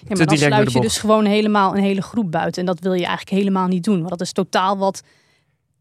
[0.00, 2.60] Ja, maar dan sluit je dus gewoon helemaal een hele groep buiten.
[2.60, 3.96] En dat wil je eigenlijk helemaal niet doen.
[3.96, 5.02] Want dat is totaal wat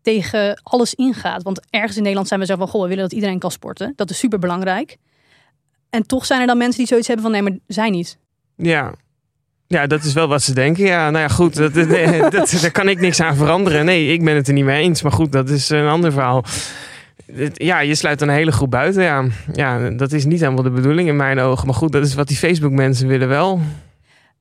[0.01, 1.43] tegen alles ingaat.
[1.43, 2.67] Want ergens in Nederland zijn we zo van...
[2.67, 3.93] Goh, we willen dat iedereen kan sporten.
[3.95, 4.97] Dat is super belangrijk.
[5.89, 7.33] En toch zijn er dan mensen die zoiets hebben van...
[7.33, 8.17] Nee, maar zij niet.
[8.55, 8.93] Ja.
[9.67, 10.85] Ja, dat is wel wat ze denken.
[10.85, 11.55] Ja, nou ja, goed.
[11.55, 11.89] Dat, dat,
[12.31, 13.85] dat- daar kan ik niks aan veranderen.
[13.85, 15.01] Nee, ik ben het er niet mee eens.
[15.01, 16.43] Maar goed, dat is een ander verhaal.
[17.53, 19.03] Ja, je sluit een hele groep buiten.
[19.03, 19.25] Ja.
[19.53, 21.65] ja, dat is niet helemaal de bedoeling in mijn ogen.
[21.65, 23.59] Maar goed, dat is wat die Facebook-mensen willen wel.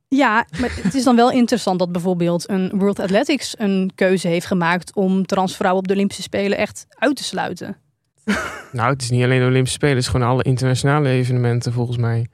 [0.08, 4.46] Ja, maar het is dan wel interessant dat bijvoorbeeld een World Athletics een keuze heeft
[4.46, 7.76] gemaakt om transvrouwen op de Olympische Spelen echt uit te sluiten.
[8.72, 9.94] Nou, het is niet alleen de Olympische Spelen.
[9.94, 12.26] Het is gewoon alle internationale evenementen volgens mij.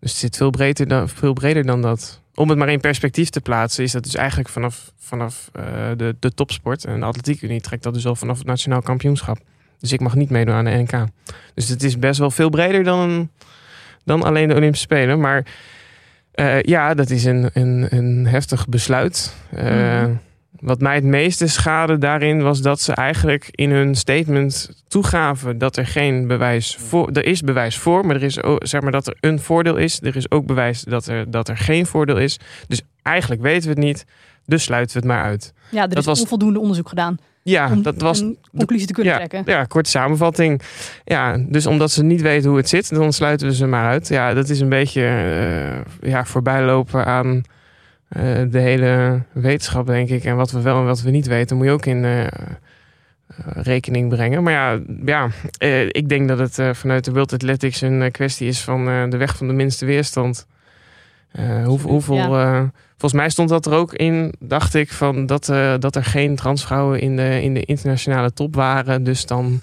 [0.00, 2.20] Dus het zit veel breder dan, veel breder dan dat.
[2.34, 5.64] Om het maar in perspectief te plaatsen, is dat dus eigenlijk vanaf, vanaf eh,
[5.96, 6.84] de, de topsport.
[6.84, 9.38] En de Atletiek Unie trekt dat dus al vanaf het nationaal kampioenschap.
[9.78, 11.04] Dus ik mag niet meedoen aan de NK.
[11.54, 13.30] Dus het is best wel veel breder dan,
[14.04, 15.20] dan alleen de Olympische Spelen.
[15.20, 15.46] Maar
[16.38, 19.34] eh, ja, dat is een, een, een heftig besluit.
[19.50, 20.12] Eh, Mhm.
[20.60, 25.76] Wat mij het meeste schade daarin was dat ze eigenlijk in hun statement toegaven dat
[25.76, 27.10] er geen bewijs voor.
[27.12, 30.00] Er is bewijs voor, maar er is ook, zeg maar dat er een voordeel is.
[30.02, 32.38] Er is ook bewijs dat er, dat er geen voordeel is.
[32.68, 34.04] Dus eigenlijk weten we het niet.
[34.48, 35.52] Dus sluiten we het maar uit.
[35.70, 38.92] Ja, er Dat is was- onvoldoende onderzoek gedaan Ja, om dat was een conclusie te
[38.92, 39.42] kunnen ja, trekken.
[39.54, 40.62] ja, korte samenvatting.
[41.04, 44.08] Ja, dus omdat ze niet weten hoe het zit, dan sluiten we ze maar uit.
[44.08, 47.42] Ja, dat is een beetje eh, ja, voorbijlopen aan
[48.08, 50.24] eh, de hele wetenschap, denk ik.
[50.24, 52.26] En wat we wel en wat we niet weten, moet je ook in eh,
[53.46, 54.42] rekening brengen.
[54.42, 55.28] Maar ja, ja
[55.88, 59.46] ik denk dat het vanuit de World Athletics een kwestie is van de weg van
[59.46, 60.46] de minste weerstand.
[61.64, 62.62] Hoe, hoeveel, eh,
[62.98, 66.36] volgens mij stond dat er ook in, dacht ik, van dat, eh, dat er geen
[66.36, 69.04] transvrouwen in de, in de internationale top waren.
[69.04, 69.60] Dus dan,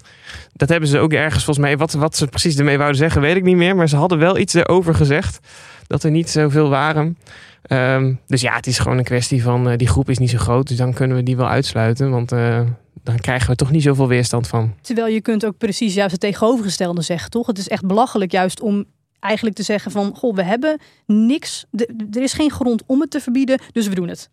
[0.52, 3.36] dat hebben ze ook ergens volgens mij, wat, wat ze precies ermee wouden zeggen, weet
[3.36, 3.76] ik niet meer.
[3.76, 5.38] Maar ze hadden wel iets erover gezegd,
[5.86, 7.18] dat er niet zoveel waren.
[7.62, 10.38] Ehm, dus ja, het is gewoon een kwestie van, eh, die groep is niet zo
[10.38, 12.10] groot, dus dan kunnen we die wel uitsluiten.
[12.10, 12.60] Want eh,
[13.02, 14.74] dan krijgen we toch niet zoveel weerstand van.
[14.80, 17.46] Terwijl je kunt ook precies juist het tegenovergestelde zeggen, toch?
[17.46, 18.84] Het is echt belachelijk juist om
[19.20, 20.14] eigenlijk te zeggen van...
[20.14, 21.64] Goh, we hebben niks,
[22.10, 24.30] er is geen grond om het te verbieden, dus we doen het.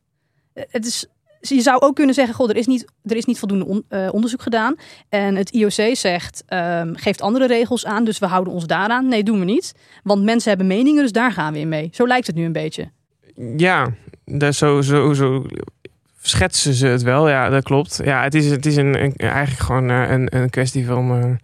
[0.54, 1.06] Eh, Het is,
[1.40, 4.42] je zou ook kunnen zeggen, goh, er is niet, er is niet voldoende eh, onderzoek
[4.42, 4.76] gedaan.
[5.10, 9.08] En het IOC zegt, ehm, geeft andere regels aan, dus we houden ons daaraan.
[9.08, 9.74] Nee, doen we niet.
[10.04, 11.90] Want mensen hebben meningen, dus daar gaan we in mee.
[11.92, 12.92] Zo lijkt het nu een beetje.
[13.58, 13.94] Ja,
[14.26, 15.46] daar zo, zo, zo
[16.22, 17.30] schetsen ze het wel.
[17.30, 18.00] Ja, dat klopt.
[18.04, 21.40] Ja, het is, het is een, eigenlijk gewoon eh, een, een kwestie van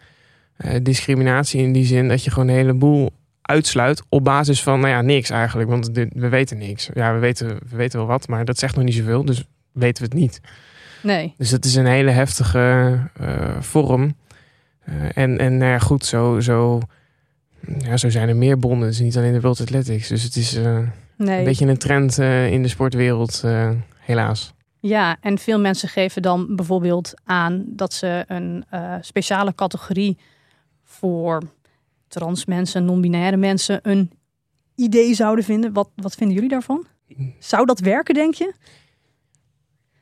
[0.81, 3.09] discriminatie in die zin dat je gewoon een heleboel
[3.49, 5.69] uitsluit op basis van, nou ja, niks eigenlijk.
[5.69, 6.89] Want dit- we weten niks.
[6.93, 10.03] Ja, we weten, we weten wel wat, maar dat zegt nog niet zoveel, dus weten
[10.03, 10.41] we het niet.
[11.03, 11.33] Nee.
[11.37, 14.15] Dus het is een hele heftige eh, vorm.
[14.79, 16.79] Eh, en, en nou ja, goed, zo, zo,
[17.77, 18.85] ja, zo zijn er meer bonden.
[18.85, 20.07] Het is niet alleen de World Athletics.
[20.07, 20.79] Dus het is eh,
[21.17, 21.37] nee.
[21.37, 22.17] een beetje een trend
[22.49, 23.43] in de sportwereld,
[23.99, 24.53] helaas.
[24.79, 28.65] Ja, en veel mensen geven dan bijvoorbeeld aan dat ze een
[29.01, 30.17] speciale categorie
[30.83, 31.41] voor
[32.09, 34.11] trans mensen, non-binaire mensen een
[34.75, 35.73] idee zouden vinden.
[35.73, 36.85] Wat, wat vinden jullie daarvan?
[37.39, 38.53] Zou dat werken, denk je?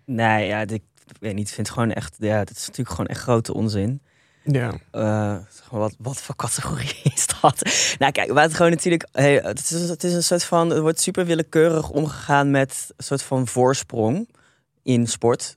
[0.06, 0.84] Nee, ja, ik,
[1.20, 1.48] weet niet.
[1.48, 4.02] Ik vind het gewoon echt, ja, dat is natuurlijk gewoon echt grote onzin.
[4.44, 7.62] Ja, Eh, zeg maar, wat, wat voor categorie is dat?
[8.00, 9.08] Nou, kijk, waar het gewoon natuurlijk.
[9.12, 10.72] Hey, het, is, het is een soort van.
[10.72, 14.30] Er wordt super willekeurig omgegaan met een soort van voorsprong
[14.84, 15.56] in sport.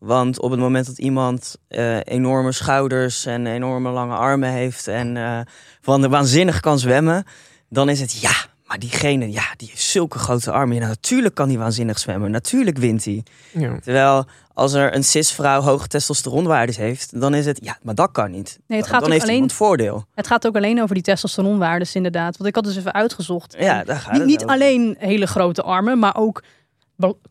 [0.00, 5.16] Want op het moment dat iemand eh, enorme schouders en enorme lange armen heeft en
[5.16, 5.40] eh,
[5.80, 7.24] van de waanzinnig kan zwemmen,
[7.68, 8.48] dan is het ja.
[8.66, 10.76] Maar diegene, ja, die heeft zulke grote armen.
[10.76, 12.30] Ja, natuurlijk kan hij waanzinnig zwemmen.
[12.30, 13.22] Natuurlijk wint hij.
[13.52, 13.78] ja.
[13.82, 18.30] Terwijl als er een cisvrouw hoge testosteronwaardes heeft, dan is het ja, maar dat kan
[18.30, 18.58] niet.
[18.66, 20.04] Nee, het dan gaat ook heeft alleen- iemand voordeel.
[20.14, 22.36] Het gaat ook alleen over die testosteronwaardes, inderdaad.
[22.36, 23.56] Want ik had dus even uitgezocht.
[23.58, 26.42] Ja, daar gaat niet, het alleen hele grote armen, maar ook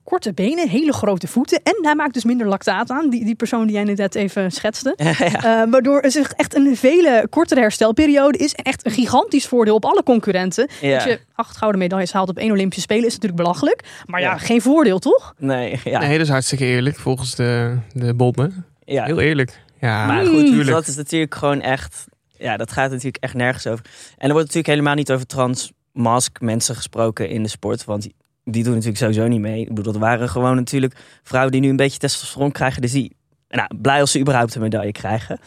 [0.04, 1.60] korte benen, hele grote voeten.
[1.64, 4.94] En hij maakt dus minder lactaat aan, die, die persoon die jij net even schetste.
[5.04, 5.16] ja.
[5.64, 8.54] Eh, waardoor het zich echt een vele kortere herstelperiode is.
[8.54, 10.70] En echt een gigantisch voordeel op alle concurrenten.
[10.82, 10.96] Ja.
[10.96, 13.84] Als je acht gouden medailles haalt op één Olympische Spelen is natuurlijk belachelijk.
[14.06, 14.38] Maar ja, Ja.
[14.38, 15.34] geen voordeel toch?
[15.38, 16.00] Nee, ja.
[16.00, 18.66] Nee, dat is hartstikke eerlijk volgens de, de bonden.
[18.86, 19.06] ja.
[19.06, 19.62] Heel eerlijk.
[19.80, 20.70] Ja, Maar goed, tuurlijk.
[20.70, 22.06] dat is natuurlijk gewoon echt...
[22.38, 23.86] Ja, dat gaat natuurlijk echt nergens over.
[24.18, 27.86] En er wordt natuurlijk helemaal niet over trans mask mensen gesproken in de sport.
[27.86, 28.08] Want
[28.52, 29.62] die doen natuurlijk sowieso niet mee.
[29.62, 32.82] Ik bedoel, dat waren gewoon natuurlijk vrouwen die nu een beetje testosteron krijgen.
[32.82, 33.16] Dus die,
[33.50, 35.40] nou, blij als ze überhaupt een medaille krijgen.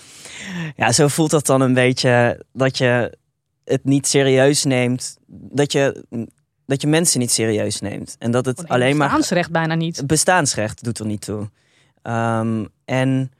[0.76, 3.18] Ja, zo voelt dat dan een beetje dat je
[3.64, 5.16] het niet serieus neemt.
[5.28, 6.04] Dat je,
[6.66, 8.16] dat je mensen niet serieus neemt.
[8.18, 10.06] En dat het Gewoon alleen maar bestaansrecht bijna niet.
[10.06, 11.50] bestaansrecht doet er niet toe.
[12.02, 13.30] Ehm, en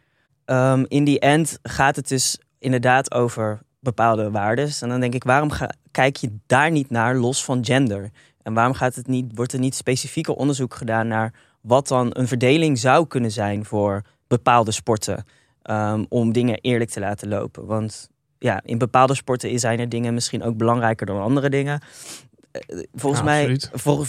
[0.45, 4.71] ehm, in die end gaat het dus inderdaad over bepaalde waarden.
[4.81, 8.11] En dan denk ik, waarom ga, kijk je daar niet naar los van gender?
[8.43, 12.29] En waarom gaat het niet, wordt er niet specifieke onderzoek gedaan naar wat dan een
[12.29, 15.25] verdeling zou kunnen zijn voor bepaalde sporten?
[15.63, 17.67] ehm, om dingen eerlijk te laten lopen.
[17.67, 21.81] Want ja, in bepaalde sporten zijn er dingen misschien ook belangrijker dan andere dingen.
[22.51, 23.47] Eh, Volgens, Ja, mij,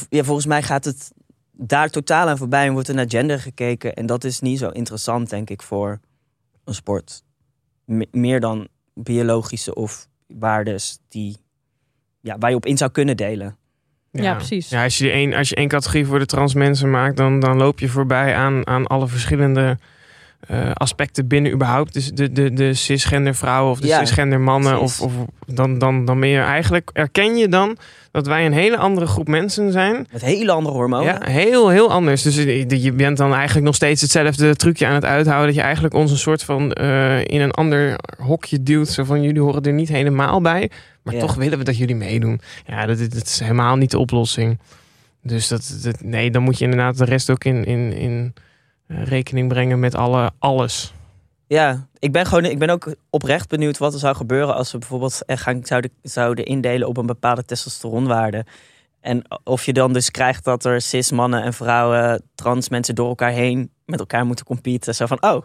[0.10, 1.12] ja, volgens mij gaat het
[1.52, 3.93] daar totaal aan voorbij en wordt er naar gender gekeken.
[3.93, 6.00] En dat is niet zo interessant, denk ik, voor
[6.63, 7.24] een sport.
[7.86, 11.38] Me- meer dan biologische of waardes die,
[12.22, 13.58] ja, waar je op in zou kunnen delen.
[14.21, 14.69] Ja, precies.
[14.69, 17.58] Ja, als je één, als je één categorie voor de trans mensen maakt, dan, dan
[17.58, 19.78] loop je voorbij aan, aan alle verschillende
[20.47, 21.93] eh, aspecten binnen überhaupt.
[21.93, 24.80] Dus de, de, de cisgender vrouwen of de Ja, cisgender mannen.
[24.80, 25.02] Of, precies.
[25.02, 25.13] of
[25.56, 27.78] dan, dan, dan ben je eigenlijk, erken je dan
[28.12, 30.08] dat wij een hele andere groep mensen zijn.
[30.12, 31.13] Met hele andere hormonen.
[31.13, 32.21] Ja, heel, heel anders.
[32.21, 35.47] Dus je je bent dan eigenlijk nog steeds hetzelfde trucje aan het uithouden.
[35.47, 38.88] Dat je eigenlijk ons een soort van eh, in een ander hokje duwt.
[38.88, 40.69] Zo van jullie horen er niet helemaal bij.
[41.04, 41.20] Maar Ja.
[41.20, 42.42] toch willen we dat jullie meedoen.
[42.66, 44.60] Ja, dat, dat is helemaal niet de oplossing.
[45.22, 48.34] Dus dat, dat, nee, dan moet je inderdaad de rest ook in, in, in
[48.88, 50.94] eh, rekening brengen met alle, alles.
[51.48, 54.78] Ja, ik ben, gewoon, ik ben ook oprecht benieuwd wat er zou gebeuren als we
[54.78, 58.46] bijvoorbeeld echt gaan, zouden, zouden indelen op een bepaalde testosteronwaarde.
[59.02, 63.08] En of je dan dus krijgt dat er cis mannen en vrouwen, trans mensen door
[63.08, 64.96] elkaar heen met elkaar moeten competen.
[64.96, 65.44] Zo van, oh,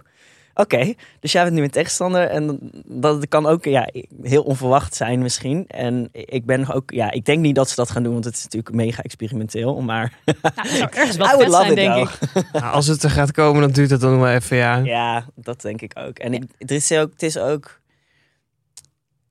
[0.58, 2.28] oké, dus jij bent nu een tegenstander.
[2.28, 3.88] En dat kan ook ja,
[4.22, 5.66] heel onverwacht zijn misschien.
[5.66, 8.34] En ik ben ook, ja, ik denk niet dat ze dat gaan doen, want het
[8.34, 9.80] is natuurlijk mega experimenteel.
[9.80, 12.44] Maar Nou, zou ergens wel I would vet love zijn, it denk though.
[12.44, 12.52] ik.
[12.60, 14.76] Nou, als het er gaat komen, dan duurt het dan wel even, ja.
[14.76, 16.18] Ja, dat denk ik ook.
[16.18, 17.80] En ik, het, is ook, het is ook,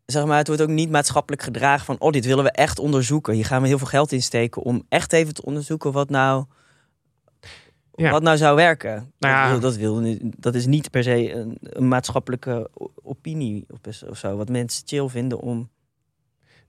[0.06, 3.34] zeg maar, het wordt ook niet maatschappelijk gedragen van, oh, dit willen we echt onderzoeken.
[3.34, 6.46] Hier gaan we heel veel geld in steken om echt even te onderzoeken wat nou,
[8.04, 8.12] Ja.
[8.12, 9.12] wat nou zou werken.
[9.20, 9.42] Nou ja.
[9.44, 12.70] dat, wil, dat, wil, nu- dat is niet per se een, een maatschappelijke
[13.04, 15.70] opinie of, of zo, wat mensen chill vinden om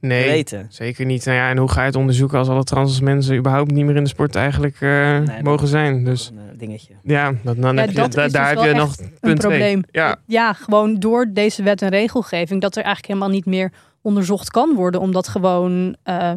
[0.01, 0.67] te Nee, weten.
[0.71, 1.25] zeker niet.
[1.25, 3.97] Nou ja, en hoe ga je het onderzoeken als alle trans mensen überhaupt niet meer
[3.97, 6.05] in de sport eigenlijk eh, mogen zijn?
[6.05, 6.95] Dus Een eh, dingetje.
[7.03, 8.97] ja, dat, dan Ja, heb je, dat da- is daar dus heb je wel nog
[8.97, 9.38] punt Een twee.
[9.59, 9.83] probleem.
[9.91, 14.51] Ja, Ja, gewoon door deze wet en regelgeving dat er eigenlijk helemaal niet meer onderzocht
[14.51, 16.33] kan worden, omdat gewoon eh,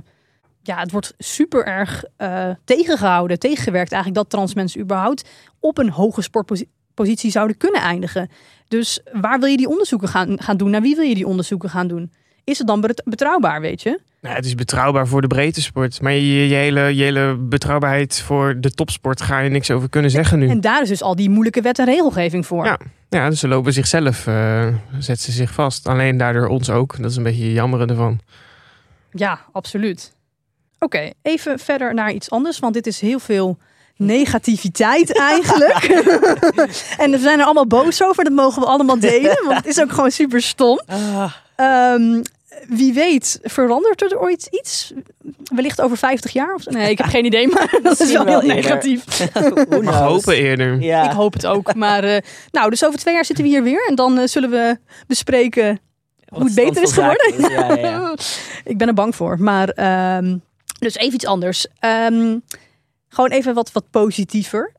[0.64, 5.90] ja, het wordt super erg eh, tegengehouden, tegengewerkt eigenlijk dat trans mensen überhaupt op een
[5.90, 8.30] hoge sportpositie zouden kunnen eindigen.
[8.68, 10.70] Dus waar wil je die onderzoeken gaan, gaan doen?
[10.70, 12.12] Naar wie wil je die onderzoeken gaan doen?
[12.44, 14.00] Is het dan bet- betrouwbaar, weet je?
[14.22, 16.02] Nou, het is betrouwbaar voor de breedte sport.
[16.02, 20.12] Maar je, je, hele, je hele betrouwbaarheid voor de topsport ga je niks over kunnen
[20.12, 20.50] zeggen nu.
[20.50, 22.66] En daar is dus al die moeilijke wet en regelgeving voor.
[22.66, 22.80] Ja.
[23.10, 24.68] Ja, dus ze lopen zichzelf, eh
[25.00, 25.88] zetten ze zich vast.
[25.88, 27.02] Alleen daardoor ons ook.
[27.02, 28.20] Dat is een beetje jammer ervan.
[29.12, 30.14] Ja, absoluut.
[30.86, 33.58] Oké, even verder naar iets anders, want dit is heel veel
[33.96, 35.84] negativiteit eigenlijk.
[37.04, 39.82] en we zijn er allemaal boos over, dat mogen we allemaal delen, want het is
[39.82, 40.82] ook gewoon super stom.
[41.56, 42.22] Ehm,
[42.68, 44.94] wie weet, verandert er ooit iets?
[45.44, 46.54] Wellicht over 50 jaar?
[46.54, 46.72] Of zo?
[46.72, 49.04] Nee, ik heb geen idee, maar dat is wel heel negatief.
[49.34, 49.96] Mag knows?
[49.96, 50.82] hopen eerder.
[50.82, 51.04] Ja.
[51.04, 51.76] Ik hoop het ook.
[51.76, 54.50] Maar eh, nou, dus over twee jaar zitten we hier weer en dan eh, zullen
[54.50, 55.80] we bespreken
[56.26, 57.34] Wat hoe het beter is geworden.
[57.38, 57.48] is.
[57.50, 58.16] Ja, ja, ja.
[58.64, 59.40] ik ben er bang voor.
[59.40, 60.38] Maar ehm,
[60.82, 61.68] dus even iets anders.
[61.80, 62.38] Ehm,
[63.08, 64.72] gewoon even wat, wat positiever.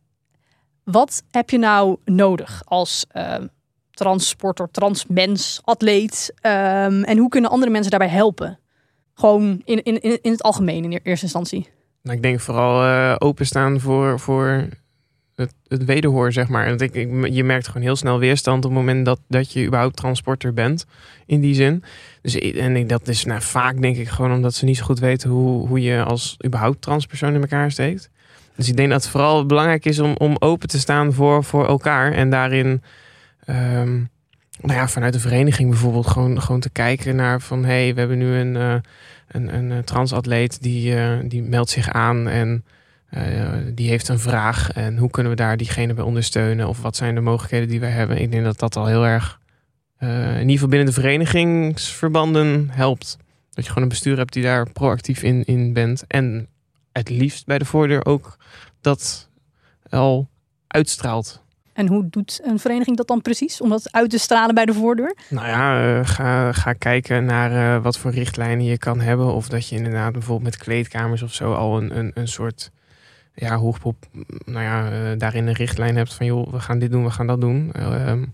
[0.85, 3.47] Wat heb je nou nodig als ehm
[3.93, 6.33] transsporter, transmens, atleet?
[6.41, 8.59] Ehm, en hoe kunnen andere mensen daarbij helpen?
[9.15, 11.69] Gewoon in, in, in in het algemeen in eerste instantie.
[12.03, 14.69] Nou, ik denk vooral eh, openstaan voor, voor
[15.37, 16.69] het, het wederhoor, zeg maar.
[16.69, 19.67] Want ik, ik, je merkt gewoon heel snel weerstand op het moment dat, dat je
[19.67, 20.87] überhaupt transporter bent.
[21.27, 21.85] In die zin.
[22.23, 24.99] Dus, en ik, dat is nou, vaak denk ik gewoon omdat ze niet zo goed
[24.99, 28.11] weten hoe, hoe je als überhaupt transpersoon in elkaar steekt.
[28.57, 31.67] Dus ik denk dat het vooral belangrijk is om, om open te staan voor, voor
[31.67, 32.13] elkaar.
[32.13, 32.83] En daarin,
[33.45, 33.95] ehm,
[34.61, 38.01] nou ja, vanuit de vereniging bijvoorbeeld, gewoon, gewoon te kijken naar van hé, hey, we
[38.01, 38.75] hebben nu een, eh,
[39.29, 42.65] een, een, eh, transatleet die, eh, die meldt zich aan en
[43.13, 44.73] eh, die heeft een vraag.
[44.73, 46.69] En hoe kunnen we daar diegene bij ondersteunen?
[46.69, 48.21] Of wat zijn de mogelijkheden die wij hebben?
[48.21, 49.41] Ik denk dat dat al heel erg,
[49.97, 53.17] eh, in ieder geval binnen de verenigingsverbanden, helpt.
[53.51, 56.05] Dat je gewoon een bestuur hebt die daar proactief in, in bent.
[56.07, 56.49] En
[56.93, 58.37] het liefst bij de voordeur ook
[58.81, 59.29] dat
[59.89, 60.29] al
[60.67, 61.43] uitstraalt.
[61.73, 63.61] En hoe doet een vereniging dat dan precies?
[63.61, 65.17] Om dat uit te stralen bij de voordeur?
[65.29, 69.35] Nou ja, eh, ga, ga kijken naar wat voor richtlijnen je kan hebben.
[69.35, 72.71] Of dat je inderdaad bijvoorbeeld met kleedkamers of zo al een, een, een soort
[73.35, 73.97] ja, Hoogpop
[74.45, 77.27] nou ja, eh, daarin een richtlijn hebt van joh, we gaan dit doen, we gaan
[77.27, 77.73] dat doen.
[77.73, 78.25] Ehm,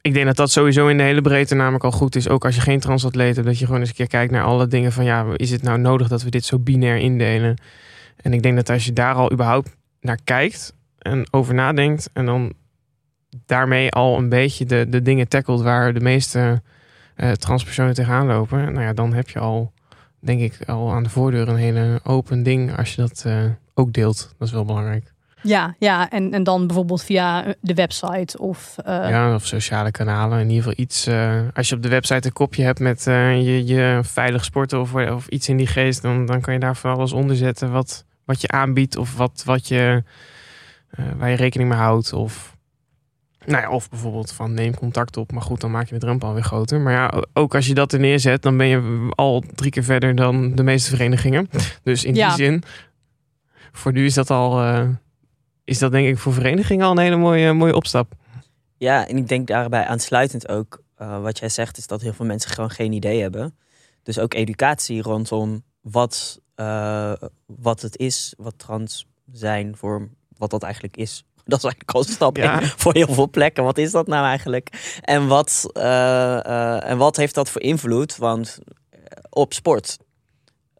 [0.00, 2.28] ik denk dat dat sowieso in de hele breedte namelijk al goed is.
[2.28, 4.66] Ook als je geen transatleet hebt, dat je gewoon eens een keer kijkt naar alle
[4.66, 7.56] dingen van ja, is het nou nodig dat we dit zo binair indelen?
[8.16, 12.26] En ik denk dat als je daar al überhaupt naar kijkt en over nadenkt en
[12.26, 12.52] dan
[13.46, 16.62] daarmee al een beetje de, de dingen tackelt waar de meeste
[17.16, 19.72] uh, transpersonen tegenaan lopen, nou ja, dan heb je al,
[20.18, 23.92] denk ik, al aan de voordeur een hele open ding als je dat uh, ook
[23.92, 24.34] deelt.
[24.38, 25.12] Dat is wel belangrijk.
[25.44, 28.76] Ja, ja en, en dan bijvoorbeeld via de website of...
[28.86, 29.08] Uh...
[29.08, 30.40] Ja, of sociale kanalen.
[30.40, 31.08] In ieder geval iets...
[31.08, 34.80] Uh, als je op de website een kopje hebt met uh, je, je veilig sporten
[34.80, 36.02] of, of iets in die geest...
[36.02, 38.96] dan, dan kan je daar voor alles onder zetten wat, wat je aanbiedt...
[38.96, 40.02] of wat, wat je,
[41.16, 42.12] waar je rekening mee houdt.
[42.12, 42.56] Of,
[43.44, 45.32] nou ja, of bijvoorbeeld van neem contact op.
[45.32, 46.80] Maar goed, dan maak je de drempel alweer groter.
[46.80, 48.42] Maar ja, ook als je dat er neerzet...
[48.42, 51.48] dan ben je al drie keer verder dan de meeste verenigingen.
[51.82, 52.26] Dus in Ja.
[52.26, 52.62] die zin...
[53.72, 54.60] Voor nu is dat al
[55.64, 58.12] is dat denk ik voor verenigingen al een hele mooie, mooie opstap.
[58.76, 62.26] Ja, en ik denk daarbij aansluitend ook, uh, wat jij zegt, is dat heel veel
[62.26, 63.56] mensen gewoon geen idee hebben.
[64.02, 67.12] Dus ook educatie rondom wat, uh,
[67.46, 71.24] wat het is, wat trans zijn, voor wat dat eigenlijk is.
[71.44, 72.60] Dat is eigenlijk al een stap Ja.
[72.60, 73.64] in voor heel veel plekken.
[73.64, 74.96] Wat is dat nou eigenlijk?
[75.00, 78.58] En wat, en wat heeft dat voor invloed want,
[79.30, 79.98] op sport?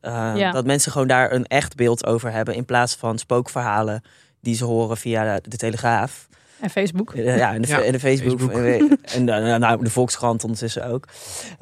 [0.03, 0.51] Ja.
[0.51, 4.03] Dat mensen gewoon daar een echt beeld over hebben in plaats van spookverhalen
[4.41, 6.29] die ze horen via de, de Telegraaf.
[6.61, 7.13] En Facebook.
[7.15, 8.41] Ja, en de, Ja, en de Facebook.
[8.41, 9.01] Facebook.
[9.03, 11.09] En, en nou, de Volkskrant ondertussen ook.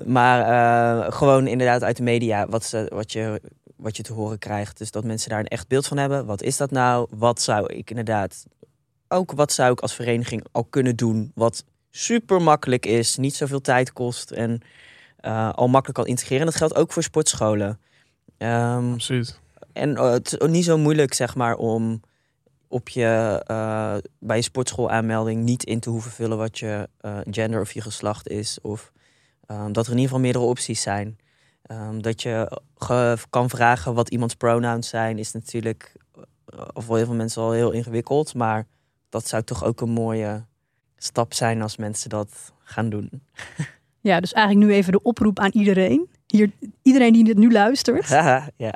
[0.04, 3.40] Maar uh, gewoon inderdaad uit de media wat, ze, wat, je,
[3.76, 4.78] wat je te horen krijgt.
[4.78, 6.26] Dus dat mensen daar een echt beeld van hebben.
[6.26, 7.06] Wat is dat nou?
[7.10, 8.44] Wat zou ik inderdaad...
[9.08, 11.32] Ook wat zou ik als vereniging al kunnen doen?
[11.34, 14.60] Wat super makkelijk is, niet zoveel tijd kost en
[15.20, 16.40] uh, al makkelijk kan integreren.
[16.40, 17.80] En dat geldt ook voor sportscholen.
[18.42, 19.40] Um, Absoluut.
[19.72, 22.00] En uh, het is niet zo moeilijk, zeg maar, om
[22.68, 27.18] op je, uh, bij je sportschool aanmelding niet in te hoeven vullen wat je uh,
[27.30, 28.58] gender of je geslacht is.
[28.60, 28.92] Of
[29.46, 31.18] um, dat er in ieder geval meerdere opties zijn.
[31.70, 32.60] Um, dat je
[33.30, 35.94] kan vragen wat iemands pronouns zijn, is natuurlijk
[36.54, 38.34] uh, voor heel veel mensen al heel ingewikkeld.
[38.34, 38.66] Maar
[39.08, 40.44] dat zou toch ook een mooie
[40.96, 43.10] stap zijn als mensen dat gaan doen.
[44.02, 46.08] Ja, dus eigenlijk nu even de oproep aan iedereen.
[46.30, 46.50] Hier,
[46.82, 48.08] iedereen die dit nu luistert.
[48.56, 48.74] ja.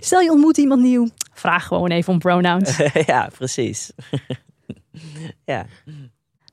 [0.00, 2.76] Stel je ontmoet iemand nieuw, vraag gewoon even om pronouns.
[3.06, 3.92] ja, precies.
[5.44, 5.66] ja.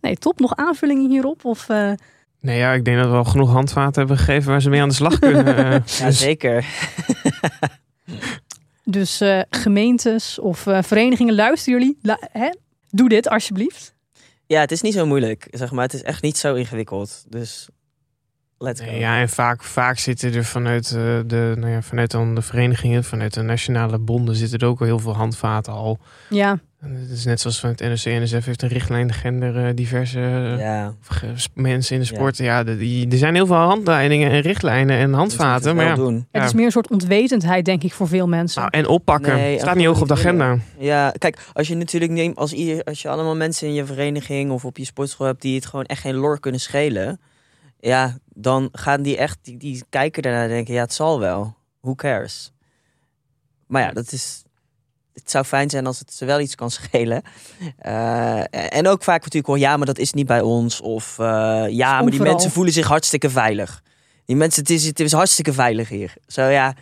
[0.02, 0.40] Nee, top.
[0.40, 1.46] Nog aanvullingen hierop?
[1.46, 1.92] Of, uh...
[2.40, 4.90] Nee, ja, ik denk dat we al genoeg handvaten hebben gegeven waar ze mee aan
[4.90, 5.48] de slag kunnen.
[5.48, 6.20] uh, ja, dus...
[6.20, 6.66] zeker.
[8.84, 11.98] dus uh, gemeentes of verenigingen, luisteren jullie?
[12.02, 12.50] La hè?
[12.90, 13.96] Doe dit alsjeblieft.
[14.46, 15.48] Ja, het is niet zo moeilijk.
[15.52, 17.26] Zeg maar, het is echt niet zo ingewikkeld.
[17.28, 17.70] Dus
[18.60, 18.86] let's go.
[18.86, 22.42] Nee, ja, en vaak, vaak zitten er vanuit, uh, de, nou ja, vanuit dan de
[22.42, 26.00] verenigingen, vanuit de nationale bonden, zitten er ook al heel veel handvaten al.
[26.30, 26.60] Ja.
[26.82, 30.20] En het is net zoals van het NOC NSF heeft een richtlijn gender uh, diverse
[30.60, 30.94] ja.
[31.54, 32.38] mensen in de sport.
[32.38, 35.76] Ja, ja de, die, er zijn heel veel handleidingen en richtlijnen en handvaten.
[35.76, 36.28] Maar ja, doen.
[36.32, 38.62] Het is meer een soort ontwetendheid, denk ik, voor veel mensen.
[38.62, 39.36] Nou, en oppakken.
[39.36, 40.58] Nee, staat niet hoog op de agenda.
[40.78, 44.66] Ja, kijk, als je natuurlijk neemt, als, als je allemaal mensen in je vereniging of
[44.66, 47.20] op je sportschool hebt die het gewoon echt geen lor kunnen schelen.
[47.80, 51.56] Ja, dan gaan die echt, die, die kijken daarna en denken, ja, het zal wel.
[51.82, 52.52] Who cares?
[53.68, 54.44] Maar ja, dat is,
[55.14, 57.22] het zou fijn zijn als het ze wel iets kan schelen.
[57.86, 60.82] Uh, en ook vaak natuurlijk wel, ja, maar dat is niet bij ons.
[60.82, 61.26] Of uh,
[61.70, 63.84] ja, maar die mensen voelen zich hartstikke veilig.
[64.26, 66.14] Die mensen, het is, het is hartstikke veilig hier.
[66.28, 66.76] Zo ja,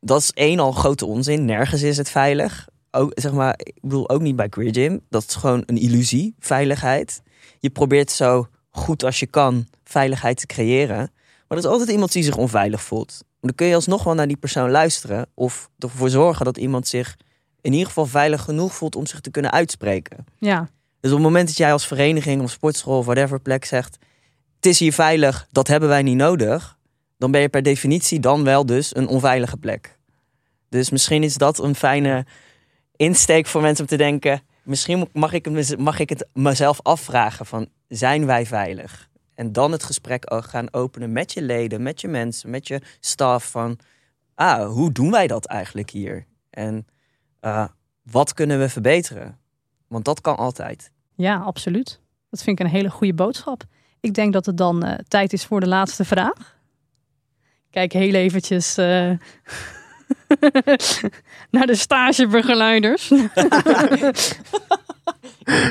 [0.00, 1.44] dat is één al grote onzin.
[1.44, 2.68] Nergens is het veilig.
[2.90, 5.00] Ook, zeg maar, ik bedoel ook niet bij Queer Gym.
[5.08, 7.22] Dat is gewoon een illusie, veiligheid.
[7.58, 10.96] Je probeert zo goed als je kan veiligheid te creëren.
[10.96, 13.24] Maar er is altijd iemand die zich onveilig voelt.
[13.40, 15.26] Dan kun je alsnog wel naar die persoon luisteren.
[15.34, 17.16] Of ervoor zorgen dat iemand zich
[17.60, 20.24] in ieder geval veilig genoeg voelt om zich te kunnen uitspreken.
[20.38, 20.68] Ja.
[21.00, 23.98] Dus op het moment dat jij als vereniging of sportschool of whatever plek zegt...
[24.56, 26.78] het is hier veilig, dat hebben wij niet nodig...
[27.18, 29.98] dan ben je per definitie dan wel dus een onveilige plek.
[30.68, 32.26] Dus misschien is dat een fijne
[32.96, 34.42] insteek voor mensen om te denken...
[34.62, 39.08] misschien mag ik, het, mag ik het mezelf afvragen van zijn wij veilig?
[39.34, 43.50] En dan het gesprek gaan openen met je leden, met je mensen, met je staf.
[43.50, 43.78] Van,
[44.34, 46.26] ah, hoe doen wij dat eigenlijk hier?
[46.50, 46.86] En
[47.40, 47.66] uh,
[48.02, 49.38] wat kunnen we verbeteren?
[49.88, 50.90] Want dat kan altijd.
[51.14, 52.00] Ja, absoluut.
[52.30, 53.64] Dat vind ik een hele goede boodschap.
[54.00, 56.58] Ik denk dat het dan uh, tijd is voor de laatste vraag.
[57.70, 59.12] Kijk heel eventjes uh,
[61.50, 63.08] naar de stagebegeleiders.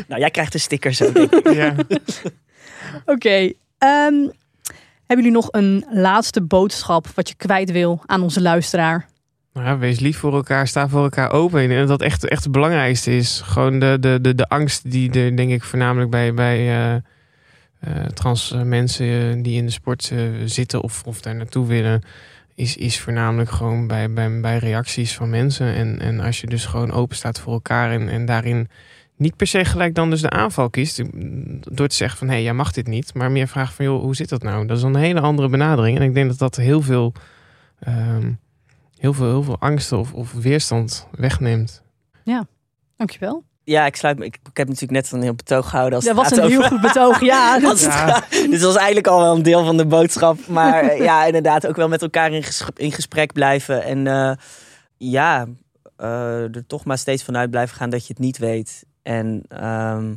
[0.08, 1.12] nou, jij krijgt een sticker zo.
[1.44, 1.76] Ja.
[3.06, 3.12] Oké.
[3.12, 3.46] Okay,
[3.80, 4.32] um,
[5.06, 9.08] hebben jullie nog een laatste boodschap wat je kwijt wil aan onze luisteraar?
[9.54, 11.72] Nou ja, wees lief voor elkaar, sta voor elkaar open.
[11.72, 13.42] En dat echt, echt het belangrijkste is.
[13.46, 16.96] Gewoon de, de, de, de angst die er denk ik voornamelijk bij, bij eh,
[17.80, 22.02] eh, trans mensen eh, die in de sport eh, zitten of, of daar naartoe willen.
[22.60, 25.74] Is, is voornamelijk gewoon bij, bij, bij reacties van mensen.
[25.76, 28.70] En, en als je dus gewoon open staat voor elkaar en, en daarin
[29.16, 31.02] niet per se gelijk dan dus de aanval kiest.
[31.72, 33.14] Door te zeggen van hé, hey, jij mag dit niet.
[33.14, 34.66] Maar meer vragen van joh, hoe zit dat nou?
[34.66, 35.98] Dat is een hele andere benadering.
[35.98, 37.14] En ik denk dat dat heel veel,
[37.80, 38.32] ehm,
[38.98, 41.84] heel veel, heel veel angsten of, of weerstand wegneemt.
[42.98, 43.44] Dankjewel.
[43.70, 44.26] Ja, ik sluit me.
[44.26, 45.96] Ik, ik heb natuurlijk net een heel betoog gehouden.
[45.96, 47.22] Als Dat was een heel goed betoog.
[47.22, 50.48] Ja, dat het Dit was eigenlijk al wel een deel van de boodschap.
[50.48, 53.84] Maar eh, ja, inderdaad, ook wel met elkaar in, ges- in gesprek blijven.
[53.84, 54.32] En eh,
[54.98, 55.48] ja,
[55.96, 58.86] eh, er toch maar steeds vanuit blijven gaan dat je het niet weet.
[59.02, 60.16] En ehm,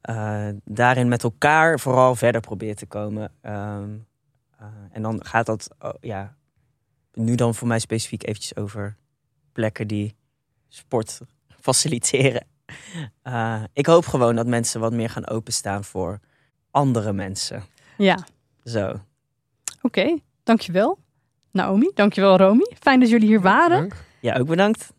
[0.00, 3.32] eh, daarin met elkaar vooral verder proberen te komen.
[3.42, 3.90] Ehm,
[4.58, 6.34] eh, en dan gaat dat, oh, ja,
[7.14, 8.96] nu dan voor mij specifiek eventjes over
[9.52, 10.14] plekken die
[10.68, 11.20] sport
[11.60, 12.46] faciliteren.
[13.22, 16.20] Eh, ik hoop gewoon dat mensen wat meer gaan openstaan voor
[16.70, 17.62] andere mensen.
[17.96, 18.18] ja.
[18.64, 19.00] Zo.
[19.82, 20.18] oké.
[20.44, 20.98] Dankjewel.
[21.52, 22.72] Naomi, dankjewel Romy.
[22.80, 23.78] Fijn dat jullie hier waren.
[23.78, 23.94] Dank.
[24.20, 24.92] Ja, ook bedankt.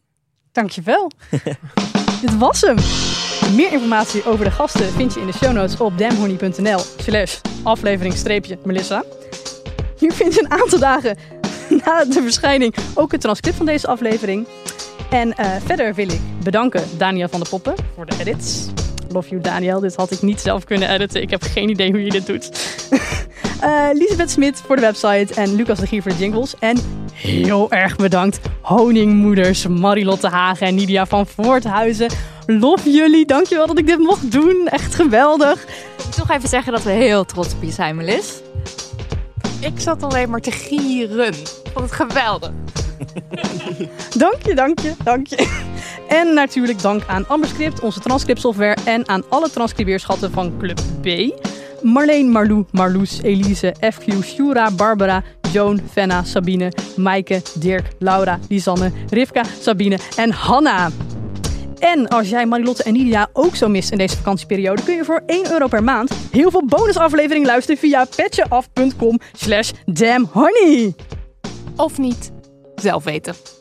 [0.52, 1.12] Dankjewel.
[2.22, 2.76] Dit was hem.
[3.56, 8.14] Meer informatie over de gasten vind je in de show notes op damhoney.nl slash aflevering
[8.14, 9.04] streepje Melissa.
[9.98, 11.18] Hier vind je een aantal dagen
[11.86, 14.48] na de verschijning ook het transcript van deze aflevering.
[15.10, 18.68] En eh, verder wil ik bedanken Daniel van der Poppen voor de edits.
[19.12, 21.22] Love you Daniel, dit had ik niet zelf kunnen editen.
[21.22, 22.50] Ik heb geen idee hoe je dit doet.
[23.60, 26.56] Eh Lisbeth Smit voor de website en Lucas de Gier voor de jingles.
[26.60, 26.78] En
[27.14, 32.10] heel erg bedankt honingmoeders Marilotte Hagen en Nidia van Voorthuizen.
[32.46, 34.68] Love jullie, dankjewel dat ik dit mocht doen.
[34.68, 35.66] Echt geweldig.
[36.16, 38.42] Toch even zeggen dat we heel trots op je zijn, Melis.
[39.60, 41.34] Ik zat alleen maar te gieren.
[41.74, 42.52] Vond het geweldig.
[44.18, 45.68] Dank je, dank je, dank je.
[46.08, 48.78] En natuurlijk dank aan Amberscript, onze transcriptsoftware.
[48.86, 51.08] En aan alle transcribeerschatten van Club B.
[51.84, 59.44] Marleen, Marlou, Marloes, Elise, FQ, Shura, Barbara, Joan, Fenna, Sabine, Maaike, Dirk, Laura, Lisanne, Rivka,
[59.60, 60.90] Sabine en Hanna.
[61.80, 65.24] En als jij Marilotte en Nidia ook zo mist in deze vakantieperiode, kun je voor
[65.26, 70.94] 1 euro per maand heel veel bonusafleveringen luisteren via petjeaf.com slash damnhoney.
[71.76, 72.32] Of niet.
[72.76, 73.59] Zelf weten.